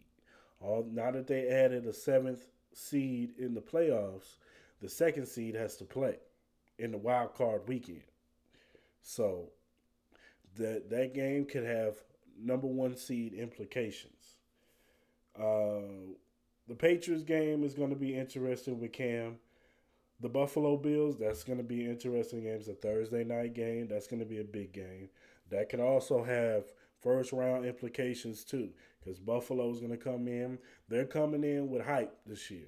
All 0.62 0.86
now 0.92 1.12
that 1.12 1.28
they 1.28 1.48
added 1.48 1.86
a 1.86 1.94
seventh 1.94 2.46
seed 2.74 3.34
in 3.38 3.54
the 3.54 3.62
playoffs, 3.62 4.38
the 4.82 4.90
second 4.90 5.26
seed 5.26 5.56
has 5.56 5.78
to 5.78 5.86
play 5.86 6.18
in 6.78 6.92
the 6.92 6.98
wild 6.98 7.36
card 7.36 7.68
weekend. 7.68 8.04
So 9.02 9.50
that 10.58 10.90
that 10.90 11.14
game 11.14 11.46
could 11.46 11.64
have 11.64 11.96
number 12.38 12.68
one 12.68 12.96
seed 12.96 13.34
implications. 13.34 14.36
Uh, 15.38 16.14
the 16.68 16.76
Patriots 16.76 17.24
game 17.24 17.64
is 17.64 17.74
going 17.74 17.90
to 17.90 17.96
be 17.96 18.16
interesting 18.16 18.80
with 18.80 18.94
Cam. 18.94 19.38
The 20.22 20.30
Buffalo 20.30 20.76
Bills, 20.76 21.18
that's 21.18 21.44
going 21.44 21.60
to 21.60 21.64
be 21.64 21.86
interesting 21.86 22.44
game. 22.44 22.56
It's 22.56 22.68
a 22.68 22.74
Thursday 22.74 23.24
night 23.24 23.54
game. 23.54 23.88
That's 23.88 24.08
going 24.08 24.20
to 24.20 24.26
be 24.26 24.40
a 24.40 24.44
big 24.44 24.74
game. 24.74 25.10
That 25.50 25.70
could 25.70 25.80
also 25.80 26.24
have 26.24 26.66
first 27.02 27.32
round 27.32 27.66
implications 27.66 28.44
too, 28.44 28.70
because 29.00 29.20
Buffalo 29.20 29.70
is 29.72 29.80
going 29.80 29.92
to 29.92 29.98
come 29.98 30.28
in. 30.28 30.58
They're 30.88 31.06
coming 31.06 31.44
in 31.44 31.70
with 31.70 31.86
hype 31.86 32.16
this 32.26 32.50
year. 32.52 32.68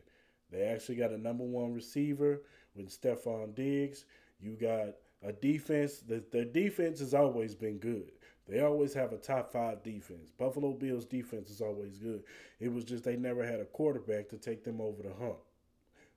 They 0.51 0.63
actually 0.63 0.95
got 0.95 1.11
a 1.11 1.17
number 1.17 1.43
one 1.43 1.73
receiver 1.73 2.41
with 2.75 2.89
Stefon 2.89 3.55
Diggs. 3.55 4.05
You 4.39 4.57
got 4.59 4.95
a 5.23 5.31
defense. 5.31 5.99
The, 5.99 6.23
their 6.31 6.45
defense 6.45 6.99
has 6.99 7.13
always 7.13 7.55
been 7.55 7.77
good. 7.77 8.11
They 8.47 8.59
always 8.59 8.93
have 8.93 9.13
a 9.13 9.17
top 9.17 9.51
five 9.51 9.83
defense. 9.83 10.29
Buffalo 10.37 10.73
Bills 10.73 11.05
defense 11.05 11.49
is 11.49 11.61
always 11.61 11.97
good. 11.97 12.23
It 12.59 12.73
was 12.73 12.83
just 12.83 13.03
they 13.03 13.15
never 13.15 13.45
had 13.45 13.59
a 13.59 13.65
quarterback 13.65 14.29
to 14.29 14.37
take 14.37 14.63
them 14.63 14.81
over 14.81 15.03
the 15.03 15.13
hump. 15.13 15.37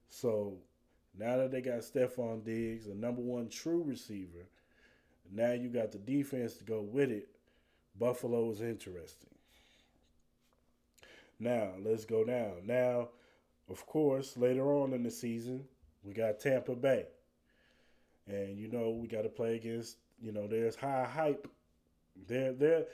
So 0.09 0.55
now 1.17 1.37
that 1.37 1.53
they 1.53 1.61
got 1.61 1.81
Stefon 1.81 2.45
Diggs, 2.45 2.87
a 2.87 2.95
number 2.95 3.21
one 3.21 3.49
true 3.49 3.85
receiver, 3.85 4.47
now 5.31 5.53
you 5.53 5.69
got 5.69 5.93
the 5.93 5.99
defense 5.99 6.55
to 6.55 6.65
go 6.65 6.81
with 6.81 7.11
it. 7.11 7.29
Buffalo 7.99 8.51
is 8.51 8.61
interesting. 8.61 9.34
Now 11.39 11.71
let's 11.83 12.05
go 12.05 12.25
down. 12.25 12.67
Now, 12.67 13.09
of 13.69 13.87
course, 13.87 14.37
later 14.37 14.75
on 14.75 14.93
in 14.93 15.03
the 15.03 15.11
season, 15.11 15.65
we 16.03 16.13
got 16.13 16.41
Tampa 16.41 16.75
Bay. 16.75 17.07
And 18.27 18.59
you 18.59 18.69
know, 18.69 18.91
we 18.91 19.09
got 19.09 19.23
to 19.23 19.29
play 19.29 19.57
against, 19.57 19.97
you 20.21 20.33
know, 20.33 20.47
there's 20.47 20.77
high 20.77 21.05
hype. 21.05 21.49
They're, 22.27 22.53
they're, 22.53 22.85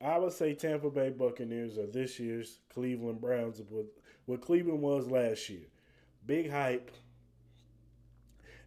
I 0.00 0.18
would 0.18 0.32
say 0.32 0.54
Tampa 0.54 0.90
Bay 0.90 1.10
Buccaneers 1.10 1.76
are 1.76 1.86
this 1.86 2.18
year's 2.18 2.60
Cleveland 2.72 3.20
Browns, 3.20 3.60
what, 3.68 3.86
what 4.26 4.40
Cleveland 4.40 4.80
was 4.80 5.10
last 5.10 5.48
year. 5.50 5.66
Big 6.26 6.50
hype. 6.50 6.90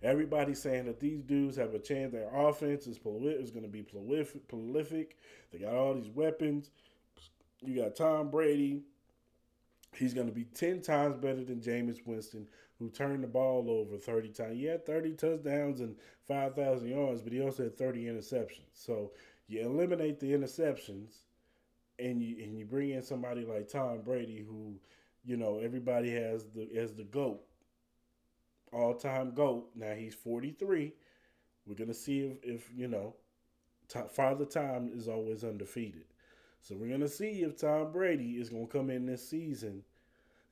Everybody's 0.03 0.61
saying 0.61 0.85
that 0.85 0.99
these 0.99 1.21
dudes 1.21 1.55
have 1.55 1.73
a 1.73 1.79
chance. 1.79 2.11
Their 2.11 2.29
offense 2.35 2.87
is, 2.87 2.99
proli- 2.99 3.41
is 3.41 3.51
going 3.51 3.63
to 3.63 3.71
be 3.71 3.83
prolific, 3.83 4.47
prolific. 4.49 5.17
They 5.51 5.59
got 5.59 5.73
all 5.73 5.93
these 5.93 6.09
weapons. 6.09 6.71
You 7.61 7.81
got 7.81 7.95
Tom 7.95 8.29
Brady. 8.29 8.81
He's 9.95 10.13
going 10.13 10.27
to 10.27 10.33
be 10.33 10.45
10 10.45 10.81
times 10.81 11.17
better 11.17 11.43
than 11.43 11.61
Jameis 11.61 12.05
Winston, 12.05 12.47
who 12.79 12.89
turned 12.89 13.23
the 13.23 13.27
ball 13.27 13.69
over 13.69 13.97
30 13.97 14.29
times. 14.29 14.55
He 14.55 14.65
had 14.65 14.85
30 14.85 15.13
touchdowns 15.13 15.81
and 15.81 15.95
5,000 16.27 16.87
yards, 16.87 17.21
but 17.21 17.33
he 17.33 17.41
also 17.41 17.63
had 17.63 17.77
30 17.77 18.05
interceptions. 18.05 18.73
So 18.73 19.11
you 19.47 19.61
eliminate 19.61 20.19
the 20.19 20.31
interceptions 20.31 21.21
and 21.99 22.21
you 22.21 22.43
and 22.43 22.57
you 22.57 22.65
bring 22.65 22.91
in 22.91 23.01
somebody 23.03 23.45
like 23.45 23.69
Tom 23.69 24.01
Brady, 24.01 24.43
who, 24.47 24.79
you 25.23 25.37
know, 25.37 25.59
everybody 25.59 26.11
has 26.11 26.45
the 26.47 26.67
as 26.75 26.93
the 26.93 27.03
GOAT, 27.03 27.41
all 28.71 28.95
time 28.95 29.33
GOAT. 29.33 29.69
Now 29.75 29.93
he's 29.93 30.15
43. 30.15 30.93
We're 31.65 31.75
going 31.75 31.87
to 31.87 31.93
see 31.93 32.21
if, 32.21 32.43
if 32.43 32.69
you 32.75 32.87
know, 32.87 33.15
Father 34.09 34.45
Time 34.45 34.91
is 34.93 35.07
always 35.07 35.43
undefeated. 35.43 36.05
So 36.63 36.75
we're 36.75 36.91
gonna 36.91 37.09
see 37.09 37.43
if 37.43 37.57
Tom 37.57 37.91
Brady 37.91 38.37
is 38.37 38.49
gonna 38.49 38.67
come 38.67 38.89
in 38.89 39.05
this 39.05 39.27
season, 39.27 39.83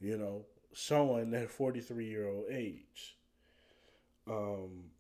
you 0.02 0.18
know, 0.18 0.46
showing 0.74 1.32
that 1.32 1.50
43 1.50 2.06
year 2.06 2.28
old 2.28 2.48
age. 2.52 3.16
Um, 4.28 4.92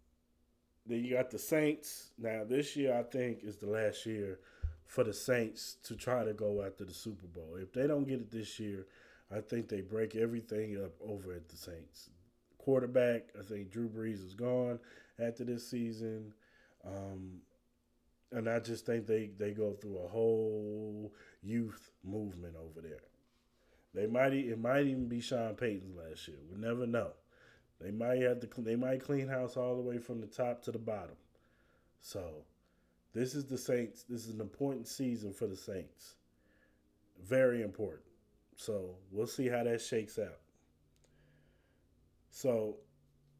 then 0.85 1.03
you 1.03 1.15
got 1.15 1.29
the 1.29 1.37
Saints. 1.37 2.11
Now 2.17 2.45
this 2.47 2.77
year, 2.77 2.97
I 2.97 3.03
think 3.03 3.43
is 3.43 3.57
the 3.57 3.69
last 3.69 4.05
year 4.05 4.39
for 4.85 5.03
the 5.03 5.13
Saints 5.13 5.75
to 5.83 5.97
try 5.97 6.23
to 6.23 6.33
go 6.33 6.63
after 6.63 6.85
the 6.85 6.93
Super 6.93 7.27
Bowl. 7.27 7.57
If 7.59 7.73
they 7.73 7.87
don't 7.87 8.07
get 8.07 8.21
it 8.21 8.31
this 8.31 8.57
year, 8.57 8.87
I 9.29 9.41
think 9.41 9.67
they 9.67 9.81
break 9.81 10.15
everything 10.15 10.81
up 10.81 10.93
over 11.05 11.33
at 11.33 11.49
the 11.49 11.57
Saints. 11.57 12.09
Quarterback, 12.57 13.33
I 13.37 13.43
think 13.43 13.69
Drew 13.69 13.89
Brees 13.89 14.25
is 14.25 14.33
gone 14.33 14.79
after 15.19 15.43
this 15.43 15.67
season. 15.69 16.33
Um, 16.85 17.41
and 18.31 18.49
I 18.49 18.59
just 18.59 18.85
think 18.85 19.07
they, 19.07 19.29
they 19.37 19.51
go 19.51 19.73
through 19.73 19.99
a 19.99 20.07
whole 20.07 21.13
youth 21.43 21.91
movement 22.03 22.55
over 22.55 22.81
there. 22.81 23.01
They 23.93 24.07
might 24.07 24.33
it 24.33 24.59
might 24.59 24.85
even 24.85 25.07
be 25.07 25.19
Sean 25.19 25.55
Payton's 25.55 25.97
last 25.97 26.27
year. 26.27 26.37
We 26.49 26.57
never 26.57 26.87
know. 26.87 27.11
They 27.79 27.91
might 27.91 28.21
have 28.21 28.39
to 28.41 28.61
they 28.61 28.75
might 28.75 29.03
clean 29.03 29.27
house 29.27 29.57
all 29.57 29.75
the 29.75 29.81
way 29.81 29.97
from 29.97 30.21
the 30.21 30.27
top 30.27 30.61
to 30.63 30.71
the 30.71 30.79
bottom. 30.79 31.15
So, 31.99 32.45
this 33.13 33.35
is 33.35 33.45
the 33.45 33.57
Saints. 33.57 34.03
This 34.07 34.27
is 34.27 34.33
an 34.33 34.41
important 34.41 34.87
season 34.87 35.33
for 35.33 35.45
the 35.45 35.57
Saints. 35.57 36.15
Very 37.21 37.61
important. 37.61 38.05
So 38.55 38.95
we'll 39.11 39.27
see 39.27 39.47
how 39.47 39.63
that 39.63 39.81
shakes 39.81 40.17
out. 40.17 40.39
So, 42.29 42.77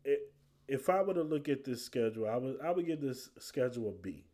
it, 0.03 0.33
if 0.67 0.89
I 0.89 1.01
were 1.01 1.13
to 1.13 1.23
look 1.23 1.47
at 1.47 1.63
this 1.63 1.83
schedule, 1.83 2.27
I 2.27 2.35
would 2.35 2.59
I 2.61 2.71
would 2.71 2.85
give 2.85 2.99
this 2.99 3.29
schedule 3.39 3.89
a 3.89 3.91
B. 3.91 4.25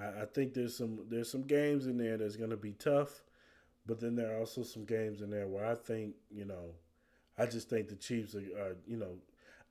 I, 0.00 0.22
I 0.22 0.24
think 0.26 0.54
there's 0.54 0.76
some 0.76 1.00
there's 1.08 1.30
some 1.30 1.42
games 1.42 1.86
in 1.86 1.98
there 1.98 2.16
that's 2.16 2.36
going 2.36 2.50
to 2.50 2.56
be 2.56 2.72
tough, 2.72 3.22
but 3.86 4.00
then 4.00 4.16
there 4.16 4.34
are 4.34 4.40
also 4.40 4.62
some 4.62 4.84
games 4.84 5.20
in 5.20 5.30
there 5.30 5.46
where 5.46 5.66
I 5.66 5.74
think 5.74 6.14
you 6.30 6.44
know 6.44 6.74
I 7.38 7.46
just 7.46 7.70
think 7.70 7.88
the 7.88 7.96
Chiefs 7.96 8.34
are, 8.34 8.40
are 8.60 8.76
you 8.86 8.96
know, 8.96 9.16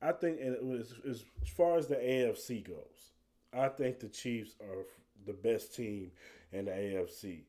I 0.02 0.12
think 0.12 0.40
and 0.42 0.58
was, 0.68 0.94
as 1.08 1.24
far 1.56 1.78
as 1.78 1.88
the 1.88 1.96
AFC 1.96 2.68
goes, 2.68 3.14
I 3.54 3.68
think 3.68 4.00
the 4.00 4.10
Chiefs 4.10 4.56
are 4.62 4.86
the 5.26 5.34
best 5.34 5.76
team 5.76 6.12
in 6.52 6.66
the 6.66 6.72
AFC, 6.72 7.44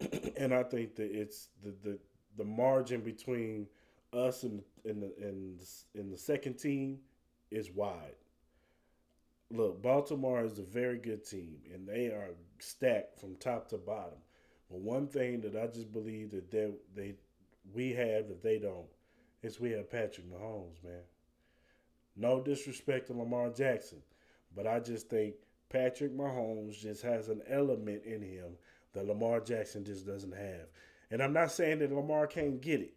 and 0.36 0.54
I 0.54 0.62
think 0.62 0.96
that 0.96 1.10
it's 1.10 1.48
the 1.62 1.74
the, 1.82 1.98
the 2.36 2.44
margin 2.44 3.00
between 3.00 3.66
us 4.12 4.44
and 4.44 4.62
in 4.84 5.00
the 5.00 5.16
in 5.18 5.58
the, 5.58 6.00
in 6.00 6.10
the 6.10 6.18
second 6.18 6.54
team 6.54 6.98
is 7.50 7.70
wide. 7.70 8.16
Look, 9.54 9.80
Baltimore 9.80 10.44
is 10.44 10.58
a 10.58 10.64
very 10.64 10.98
good 10.98 11.24
team, 11.24 11.58
and 11.72 11.86
they 11.86 12.06
are 12.06 12.30
stacked 12.58 13.20
from 13.20 13.36
top 13.36 13.68
to 13.68 13.78
bottom. 13.78 14.18
But 14.68 14.80
one 14.80 15.06
thing 15.06 15.42
that 15.42 15.54
I 15.54 15.68
just 15.68 15.92
believe 15.92 16.32
that 16.32 16.50
they 16.50 16.72
they 16.94 17.14
we 17.72 17.92
have 17.92 18.26
that 18.28 18.42
they 18.42 18.58
don't 18.58 18.88
is 19.42 19.60
we 19.60 19.70
have 19.70 19.90
Patrick 19.90 20.28
Mahomes, 20.28 20.82
man. 20.82 21.02
No 22.16 22.42
disrespect 22.42 23.06
to 23.08 23.12
Lamar 23.12 23.50
Jackson, 23.50 24.02
but 24.56 24.66
I 24.66 24.80
just 24.80 25.08
think 25.08 25.34
Patrick 25.68 26.16
Mahomes 26.16 26.80
just 26.80 27.02
has 27.02 27.28
an 27.28 27.42
element 27.48 28.02
in 28.04 28.22
him 28.22 28.56
that 28.92 29.06
Lamar 29.06 29.38
Jackson 29.38 29.84
just 29.84 30.04
doesn't 30.04 30.34
have. 30.34 30.66
And 31.12 31.22
I'm 31.22 31.32
not 31.32 31.52
saying 31.52 31.78
that 31.78 31.92
Lamar 31.92 32.26
can't 32.26 32.60
get 32.60 32.80
it. 32.80 32.94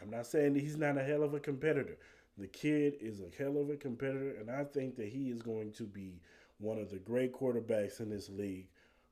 I'm 0.00 0.10
not 0.10 0.26
saying 0.26 0.54
that 0.54 0.60
he's 0.60 0.76
not 0.76 0.96
a 0.96 1.02
hell 1.02 1.24
of 1.24 1.34
a 1.34 1.40
competitor. 1.40 1.98
The 2.38 2.46
kid 2.46 2.94
is 3.00 3.20
a 3.20 3.36
hell 3.36 3.58
of 3.58 3.68
a 3.68 3.76
competitor, 3.76 4.36
and 4.38 4.48
I 4.48 4.62
think 4.62 4.96
that 4.96 5.08
he 5.08 5.30
is 5.30 5.42
going 5.42 5.72
to 5.72 5.82
be 5.82 6.20
one 6.58 6.78
of 6.78 6.88
the 6.88 6.98
great 6.98 7.32
quarterbacks 7.32 7.98
in 8.00 8.10
this 8.10 8.28
league 8.28 8.68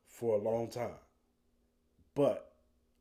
for 0.07 0.35
a 0.35 0.41
long 0.41 0.69
time. 0.69 0.99
But 2.15 2.53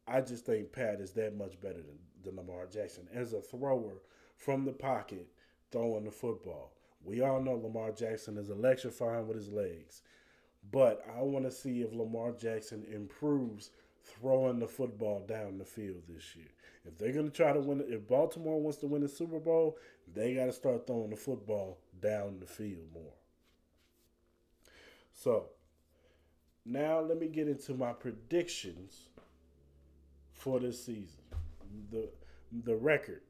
I 0.08 0.20
just 0.20 0.44
think 0.44 0.72
Pat 0.72 1.00
is 1.00 1.12
that 1.12 1.36
much 1.36 1.60
better 1.60 1.80
than, 1.80 1.98
than 2.24 2.36
Lamar 2.36 2.66
Jackson 2.66 3.08
as 3.14 3.32
a 3.32 3.40
thrower 3.40 4.02
from 4.36 4.64
the 4.64 4.72
pocket 4.72 5.28
throwing 5.70 6.04
the 6.04 6.10
football. 6.10 6.72
We 7.04 7.20
all 7.20 7.40
know 7.40 7.54
Lamar 7.54 7.92
Jackson 7.92 8.36
is 8.36 8.50
electrifying 8.50 9.28
with 9.28 9.36
his 9.36 9.52
legs. 9.52 10.02
But 10.72 11.04
I 11.16 11.22
want 11.22 11.44
to 11.44 11.52
see 11.52 11.82
if 11.82 11.94
Lamar 11.94 12.32
Jackson 12.32 12.84
improves 12.92 13.70
throwing 14.02 14.58
the 14.58 14.66
football 14.66 15.24
down 15.26 15.58
the 15.58 15.64
field 15.64 16.02
this 16.08 16.34
year. 16.34 16.46
If 16.86 16.98
they're 16.98 17.12
to 17.12 17.30
try 17.30 17.52
to 17.52 17.60
win, 17.60 17.84
if 17.88 18.06
Baltimore 18.06 18.60
wants 18.60 18.78
to 18.78 18.86
win 18.86 19.02
the 19.02 19.08
Super 19.08 19.40
Bowl, 19.40 19.76
they 20.14 20.34
got 20.34 20.46
to 20.46 20.52
start 20.52 20.86
throwing 20.86 21.10
the 21.10 21.16
football 21.16 21.78
down 22.00 22.38
the 22.38 22.46
field 22.46 22.86
more. 22.92 23.12
So, 25.12 25.46
now 26.64 27.00
let 27.00 27.18
me 27.18 27.28
get 27.28 27.48
into 27.48 27.74
my 27.74 27.92
predictions 27.92 29.08
for 30.32 30.60
this 30.60 30.84
season. 30.84 31.22
The 31.90 32.10
the 32.64 32.76
record. 32.76 33.22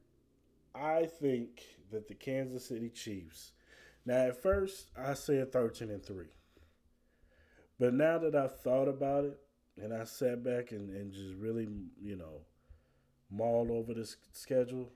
I 0.75 1.05
think 1.05 1.63
that 1.91 2.07
the 2.07 2.13
Kansas 2.13 2.67
City 2.67 2.89
Chiefs. 2.89 3.51
Now 4.05 4.27
at 4.27 4.41
first 4.41 4.89
I 4.97 5.13
said 5.13 5.51
13 5.51 5.89
and 5.89 6.03
3. 6.03 6.25
But 7.79 7.93
now 7.93 8.17
that 8.19 8.35
I've 8.35 8.59
thought 8.61 8.87
about 8.87 9.25
it 9.25 9.39
and 9.81 9.93
I 9.93 10.03
sat 10.03 10.43
back 10.43 10.71
and, 10.71 10.89
and 10.89 11.13
just 11.13 11.35
really, 11.35 11.67
you 12.01 12.15
know, 12.15 12.41
mauled 13.29 13.71
over 13.71 13.93
this 13.93 14.17
schedule, 14.31 14.91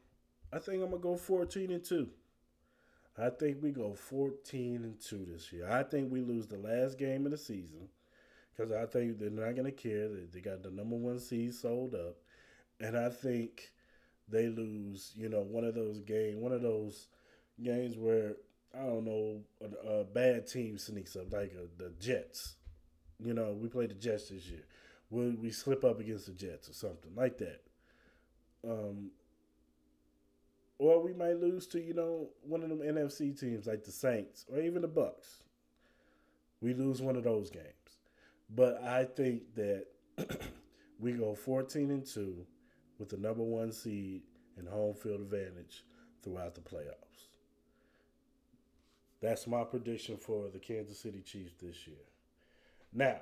I 0.54 0.60
think 0.60 0.84
I'm 0.84 0.91
gonna 0.91 1.02
go 1.02 1.15
14 1.15 1.72
and 1.72 1.84
2. 1.84 2.10
I 3.17 3.30
think 3.30 3.58
we 3.62 3.72
go 3.72 3.94
14 3.94 4.84
and 4.84 5.00
2 5.00 5.26
this 5.32 5.52
year. 5.52 5.70
I 5.70 5.84
think 5.84 6.12
we 6.12 6.22
lose 6.22 6.48
the 6.48 6.58
last 6.58 6.98
game 6.98 7.26
of 7.26 7.32
the 7.32 7.38
season 7.38 7.89
because 8.56 8.72
I 8.72 8.86
think 8.86 9.20
they're 9.20 9.30
not 9.30 9.56
to 9.56 9.72
care. 9.72 10.08
They 10.08 10.39
got 10.39 10.63
the 10.63 10.72
number 10.72 10.96
one 10.96 11.20
seed 11.20 11.54
sold 11.54 11.94
up. 11.94 12.17
And 12.80 12.98
I 12.98 13.10
think 13.10 13.72
they 14.28 14.48
lose, 14.48 15.12
you 15.15 15.30
know, 15.30 15.41
one 15.41 15.63
of 15.63 15.76
those 15.76 16.00
games, 16.00 16.38
one 16.38 16.52
of 16.52 16.62
those 16.62 17.08
games 17.62 17.98
where, 17.98 18.36
I 18.74 18.86
don't 18.86 19.06
know, 19.06 19.41
a, 19.62 19.88
a 19.88 20.04
bad 20.04 20.48
team 20.48 20.78
sneaks 20.78 21.15
up, 21.15 21.32
like 21.32 21.54
a, 21.54 21.82
the 21.82 21.91
Jets. 22.00 22.56
You 23.24 23.34
know, 23.34 23.54
we 23.54 23.67
played 23.67 23.91
the 23.91 23.96
Jets 23.96 24.30
this 24.30 24.48
year. 24.48 24.63
We, 25.10 25.32
we 25.32 25.52
slip 25.52 25.84
up 25.84 26.00
against 26.00 26.26
the 26.26 26.34
Jets 26.34 26.70
or 26.70 26.74
something 26.74 27.13
like 27.15 27.38
that. 27.39 27.62
Um, 28.67 29.12
or 30.78 31.02
we 31.02 31.13
might 31.13 31.39
lose 31.39 31.67
to 31.67 31.82
you 31.82 31.93
know 31.93 32.30
one 32.41 32.63
of 32.63 32.69
them 32.69 32.80
NFC 32.80 33.39
teams 33.39 33.67
like 33.67 33.84
the 33.84 33.91
Saints 33.91 34.45
or 34.52 34.60
even 34.60 34.82
the 34.82 34.88
Bucks. 34.88 35.43
We 36.60 36.74
lose 36.74 37.02
one 37.02 37.15
of 37.15 37.24
those 37.24 37.50
games, 37.50 38.00
but 38.50 38.82
I 38.84 39.06
think 39.06 39.56
that 39.56 39.86
we 41.00 41.13
go 41.13 41.36
fourteen 41.36 41.91
and 41.91 42.06
two 42.06 42.45
with 42.97 43.10
the 43.10 43.17
number 43.17 43.43
one 43.43 43.71
seed 43.71 44.21
and 44.58 44.67
home 44.67 44.93
field 44.95 45.21
advantage 45.21 45.84
throughout 46.24 46.56
the 46.56 46.62
playoffs. 46.62 47.28
That's 49.21 49.45
my 49.45 49.63
prediction 49.63 50.17
for 50.17 50.50
the 50.50 50.60
Kansas 50.60 51.00
City 51.00 51.21
Chiefs 51.21 51.54
this 51.62 51.88
year. 51.88 51.97
Now, 52.91 53.21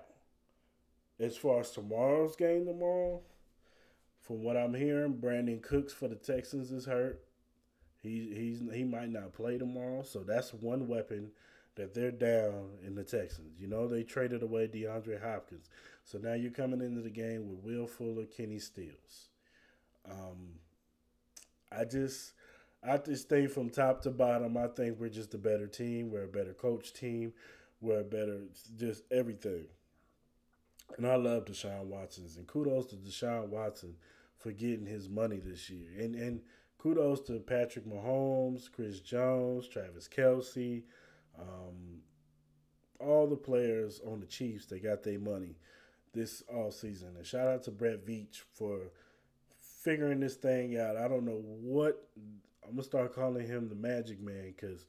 as 1.19 1.35
far 1.35 1.59
as 1.59 1.71
tomorrow's 1.71 2.37
game 2.37 2.65
tomorrow, 2.65 3.21
from 4.29 4.43
what 4.43 4.55
I'm 4.55 4.75
hearing, 4.75 5.15
Brandin 5.15 5.59
Cooks 5.59 5.91
for 5.91 6.07
the 6.07 6.13
Texans 6.13 6.71
is 6.71 6.85
hurt. 6.85 7.23
He 8.03 8.31
he's 8.31 8.61
he 8.71 8.83
might 8.83 9.09
not 9.09 9.33
play 9.33 9.57
tomorrow, 9.57 10.03
so 10.03 10.19
that's 10.19 10.53
one 10.53 10.87
weapon 10.87 11.31
that 11.73 11.95
they're 11.95 12.11
down 12.11 12.77
in 12.85 12.93
the 12.93 13.03
Texans. 13.03 13.59
You 13.59 13.65
know 13.65 13.87
they 13.87 14.03
traded 14.03 14.43
away 14.43 14.67
DeAndre 14.67 15.19
Hopkins, 15.19 15.71
so 16.03 16.19
now 16.19 16.35
you're 16.35 16.51
coming 16.51 16.79
into 16.79 17.01
the 17.01 17.09
game 17.09 17.49
with 17.49 17.63
Will 17.63 17.87
Fuller, 17.87 18.25
Kenny 18.25 18.59
Stills. 18.59 19.29
Um, 20.07 20.59
I 21.71 21.85
just 21.85 22.33
I 22.83 22.97
just 22.97 23.29
think 23.29 23.49
from 23.49 23.71
top 23.71 24.03
to 24.03 24.11
bottom, 24.11 24.57
I 24.57 24.67
think 24.67 24.99
we're 24.99 25.09
just 25.09 25.33
a 25.33 25.39
better 25.39 25.65
team. 25.65 26.11
We're 26.11 26.25
a 26.25 26.27
better 26.27 26.53
coach 26.53 26.93
team. 26.93 27.33
We're 27.81 28.01
a 28.01 28.03
better 28.03 28.41
just 28.77 29.05
everything. 29.11 29.65
And 30.97 31.07
I 31.07 31.15
love 31.15 31.45
Deshaun 31.45 31.85
Watson's 31.85 32.37
and 32.37 32.45
kudos 32.45 32.85
to 32.87 32.95
Deshaun 32.95 33.47
Watson 33.47 33.95
for 34.39 34.51
getting 34.51 34.85
his 34.85 35.09
money 35.09 35.39
this 35.39 35.69
year. 35.69 35.89
And 35.99 36.15
and 36.15 36.41
kudos 36.77 37.21
to 37.21 37.39
Patrick 37.39 37.85
Mahomes, 37.85 38.71
Chris 38.71 38.99
Jones, 38.99 39.67
Travis 39.67 40.07
Kelce, 40.07 40.83
um, 41.37 42.01
all 42.99 43.27
the 43.27 43.35
players 43.35 44.01
on 44.05 44.19
the 44.19 44.25
Chiefs 44.25 44.65
that 44.67 44.83
got 44.83 45.03
their 45.03 45.19
money 45.19 45.55
this 46.13 46.43
all 46.53 46.71
season. 46.71 47.15
And 47.17 47.25
shout 47.25 47.47
out 47.47 47.63
to 47.63 47.71
Brett 47.71 48.05
Veach 48.05 48.41
for 48.53 48.79
figuring 49.61 50.19
this 50.19 50.35
thing 50.35 50.77
out. 50.77 50.97
I 50.97 51.07
don't 51.07 51.25
know 51.25 51.41
what 51.43 52.07
I'm 52.63 52.71
gonna 52.71 52.83
start 52.83 53.13
calling 53.13 53.47
him 53.47 53.69
the 53.69 53.75
Magic 53.75 54.21
Man 54.21 54.53
because 54.55 54.85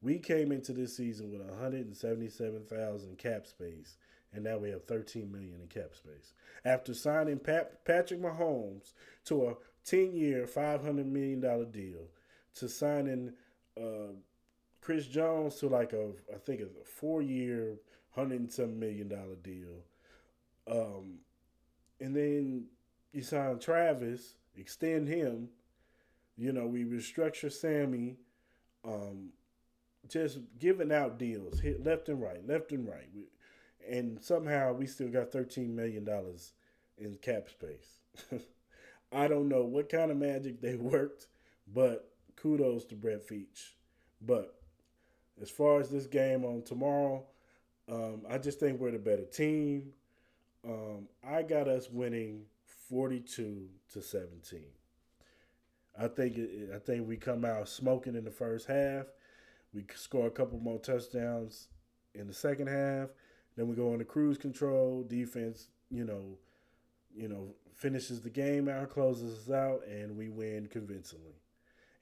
we 0.00 0.18
came 0.18 0.50
into 0.52 0.72
this 0.72 0.96
season 0.96 1.30
with 1.30 1.40
177,000 1.40 3.18
cap 3.18 3.46
space, 3.46 3.96
and 4.32 4.44
now 4.44 4.58
we 4.58 4.70
have 4.70 4.84
13 4.84 5.30
million 5.30 5.60
in 5.60 5.68
cap 5.68 5.94
space. 5.94 6.32
After 6.64 6.94
signing 6.94 7.38
Pat, 7.38 7.84
Patrick 7.84 8.20
Mahomes 8.20 8.92
to 9.26 9.48
a 9.48 9.54
10 9.84 10.14
year, 10.14 10.46
$500 10.46 11.06
million 11.06 11.40
deal 11.70 12.08
to 12.54 12.68
signing 12.68 13.32
uh, 13.76 14.12
Chris 14.80 15.06
Jones 15.06 15.56
to 15.56 15.68
like 15.68 15.92
a, 15.92 16.12
I 16.32 16.38
think 16.38 16.60
a 16.60 16.84
four 16.84 17.22
year, 17.22 17.76
$107 18.16 18.76
million 18.76 19.08
deal. 19.42 19.84
Um, 20.70 21.18
and 22.00 22.14
then 22.14 22.66
you 23.12 23.22
sign 23.22 23.58
Travis, 23.58 24.34
extend 24.56 25.08
him. 25.08 25.48
You 26.36 26.52
know, 26.52 26.66
we 26.66 26.84
restructure 26.84 27.52
Sammy, 27.52 28.16
um, 28.84 29.30
just 30.08 30.38
giving 30.58 30.90
out 30.90 31.18
deals, 31.18 31.60
hit 31.60 31.84
left 31.84 32.08
and 32.08 32.20
right, 32.20 32.46
left 32.46 32.72
and 32.72 32.88
right. 32.88 33.08
We, 33.14 33.24
and 33.88 34.22
somehow 34.22 34.72
we 34.72 34.86
still 34.86 35.08
got 35.08 35.30
$13 35.30 35.68
million 35.68 36.08
in 36.98 37.14
cap 37.16 37.48
space. 37.48 38.00
I 39.12 39.28
don't 39.28 39.48
know 39.48 39.64
what 39.64 39.88
kind 39.88 40.10
of 40.10 40.16
magic 40.16 40.60
they 40.60 40.76
worked, 40.76 41.26
but 41.72 42.10
kudos 42.36 42.84
to 42.86 42.94
Brett 42.94 43.28
Veach. 43.28 43.72
But 44.20 44.54
as 45.40 45.50
far 45.50 45.80
as 45.80 45.90
this 45.90 46.06
game 46.06 46.44
on 46.44 46.62
tomorrow, 46.62 47.24
um, 47.88 48.22
I 48.28 48.38
just 48.38 48.60
think 48.60 48.80
we're 48.80 48.92
the 48.92 48.98
better 48.98 49.24
team. 49.24 49.92
Um, 50.66 51.08
I 51.26 51.42
got 51.42 51.68
us 51.68 51.90
winning 51.90 52.42
42 52.88 53.68
to 53.92 54.02
17. 54.02 54.60
I 55.98 56.08
think 56.08 56.38
it, 56.38 56.70
I 56.74 56.78
think 56.78 57.06
we 57.06 57.16
come 57.16 57.44
out 57.44 57.68
smoking 57.68 58.14
in 58.14 58.24
the 58.24 58.30
first 58.30 58.66
half. 58.66 59.06
We 59.74 59.84
score 59.94 60.26
a 60.26 60.30
couple 60.30 60.58
more 60.58 60.78
touchdowns 60.78 61.68
in 62.14 62.26
the 62.26 62.34
second 62.34 62.68
half. 62.68 63.08
Then 63.56 63.68
we 63.68 63.74
go 63.74 63.92
into 63.92 64.04
cruise 64.04 64.38
control. 64.38 65.04
Defense, 65.04 65.68
you 65.90 66.04
know, 66.04 66.38
you 67.14 67.28
know, 67.28 67.54
finishes 67.74 68.20
the 68.20 68.30
game 68.30 68.68
out, 68.68 68.90
closes 68.90 69.48
us 69.48 69.54
out, 69.54 69.82
and 69.86 70.16
we 70.16 70.28
win 70.28 70.66
convincingly. 70.66 71.34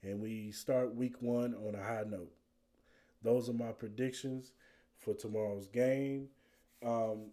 And 0.03 0.21
we 0.21 0.51
start 0.51 0.95
week 0.95 1.21
one 1.21 1.53
on 1.55 1.75
a 1.75 1.83
high 1.83 2.03
note. 2.07 2.31
Those 3.23 3.49
are 3.49 3.53
my 3.53 3.71
predictions 3.71 4.51
for 4.97 5.13
tomorrow's 5.13 5.67
game. 5.67 6.29
Um, 6.83 7.31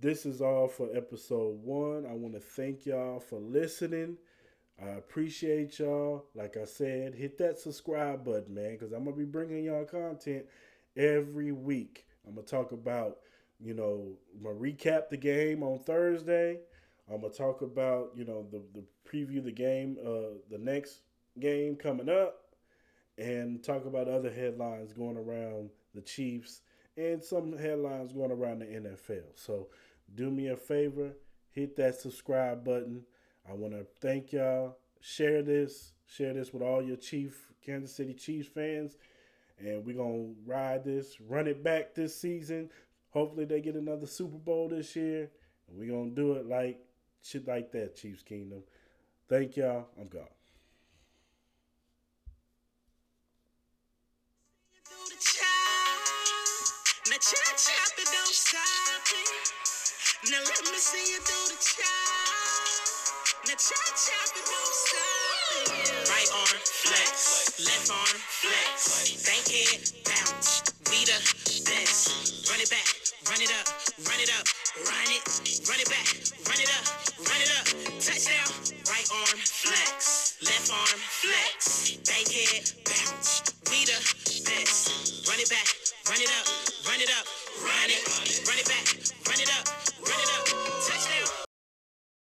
this 0.00 0.26
is 0.26 0.40
all 0.40 0.68
for 0.68 0.88
episode 0.94 1.62
one. 1.62 2.06
I 2.06 2.12
want 2.14 2.34
to 2.34 2.40
thank 2.40 2.86
y'all 2.86 3.20
for 3.20 3.38
listening. 3.38 4.16
I 4.82 4.90
appreciate 4.90 5.78
y'all. 5.78 6.26
Like 6.34 6.56
I 6.56 6.64
said, 6.64 7.14
hit 7.14 7.38
that 7.38 7.58
subscribe 7.58 8.24
button, 8.24 8.54
man, 8.54 8.72
because 8.72 8.92
I'm 8.92 9.04
gonna 9.04 9.16
be 9.16 9.24
bringing 9.24 9.64
y'all 9.64 9.84
content 9.84 10.44
every 10.96 11.52
week. 11.52 12.05
I'm 12.26 12.34
gonna 12.34 12.46
talk 12.46 12.72
about, 12.72 13.18
you 13.60 13.74
know, 13.74 14.16
I'm 14.36 14.42
gonna 14.42 14.56
recap 14.56 15.08
the 15.08 15.16
game 15.16 15.62
on 15.62 15.78
Thursday. 15.80 16.60
I'm 17.10 17.20
gonna 17.20 17.32
talk 17.32 17.62
about, 17.62 18.10
you 18.14 18.24
know, 18.24 18.46
the 18.50 18.62
the 18.74 18.84
preview 19.08 19.38
of 19.38 19.44
the 19.44 19.52
game, 19.52 19.96
uh, 20.04 20.38
the 20.50 20.58
next 20.58 21.00
game 21.38 21.76
coming 21.76 22.08
up, 22.08 22.54
and 23.18 23.62
talk 23.62 23.84
about 23.86 24.08
other 24.08 24.30
headlines 24.30 24.92
going 24.92 25.16
around 25.16 25.70
the 25.94 26.02
Chiefs 26.02 26.62
and 26.96 27.22
some 27.22 27.56
headlines 27.56 28.12
going 28.12 28.30
around 28.30 28.60
the 28.60 28.66
NFL. 28.66 29.24
So 29.34 29.68
do 30.14 30.30
me 30.30 30.48
a 30.48 30.56
favor, 30.56 31.12
hit 31.50 31.76
that 31.76 31.94
subscribe 31.94 32.64
button. 32.64 33.02
I 33.48 33.54
want 33.54 33.74
to 33.74 33.86
thank 34.00 34.32
y'all. 34.32 34.78
Share 35.00 35.42
this, 35.42 35.92
share 36.06 36.32
this 36.32 36.52
with 36.52 36.62
all 36.62 36.82
your 36.82 36.96
Chief 36.96 37.52
Kansas 37.64 37.94
City 37.94 38.14
Chiefs 38.14 38.48
fans, 38.48 38.96
and 39.58 39.84
we're 39.84 39.96
gonna 39.96 40.32
ride 40.44 40.84
this, 40.84 41.20
run 41.20 41.46
it 41.46 41.62
back 41.62 41.94
this 41.94 42.14
season. 42.14 42.70
Hopefully 43.10 43.44
they 43.44 43.60
get 43.60 43.74
another 43.74 44.06
Super 44.06 44.38
Bowl 44.38 44.68
this 44.68 44.94
year, 44.96 45.30
and 45.68 45.78
we're 45.78 45.90
gonna 45.90 46.10
do 46.10 46.34
it 46.34 46.46
like 46.46 46.78
shit 47.22 47.46
like 47.46 47.72
that, 47.72 47.96
Chiefs 47.96 48.22
Kingdom. 48.22 48.62
Thank 49.28 49.56
y'all. 49.56 49.86
I'm 49.98 50.06
gone. 50.08 50.24
Now 60.30 60.42
let 60.42 60.62
me 60.64 60.78
see 60.78 61.12
you 61.12 61.18
do 61.22 61.38
the 61.48 61.56
chop. 61.60 61.86
Now 63.46 63.54
chop 63.54 63.94
chop 63.94 64.28
don't 64.34 64.74
stop. 64.74 65.70
Right 66.10 66.30
arm 66.34 66.60
flex, 66.66 67.35
left 67.58 67.90
arm 67.90 68.18
flex. 68.20 69.24
Bank 69.24 69.48
it, 69.48 69.92
bounce. 70.04 70.60
We 70.92 71.08
the 71.08 71.16
best. 71.64 72.50
Run 72.50 72.60
it 72.60 72.68
back, 72.68 72.88
run 73.28 73.40
it 73.40 73.48
up, 73.48 73.66
run 74.04 74.20
it 74.20 74.30
up, 74.36 74.44
run 74.84 75.08
it, 75.08 75.24
run 75.64 75.80
it 75.80 75.88
back, 75.88 76.08
run 76.44 76.60
it 76.60 76.68
up, 76.68 76.84
run 77.24 77.40
it 77.40 77.50
up. 77.56 77.66
Touchdown. 78.00 78.48
Right 78.88 79.08
arm 79.10 79.40
flex, 79.40 80.36
left 80.44 80.70
arm 80.70 81.00
flex. 81.00 81.96
Bank 82.04 82.28
it, 82.30 82.76
bounce. 82.84 83.42
We 83.70 83.84
the 83.88 83.98
best. 84.44 85.28
Run 85.28 85.40
it 85.40 85.48
back, 85.50 85.68
run 86.08 86.20
it 86.20 86.30
up, 86.36 86.46
run 86.86 87.00
it 87.00 87.10
up, 87.10 87.26
run 87.64 87.90
it, 87.90 88.02
run 88.46 88.58
it 88.58 88.68
back, 88.68 88.86
run 89.26 89.40
it 89.40 89.50
up. 89.58 89.75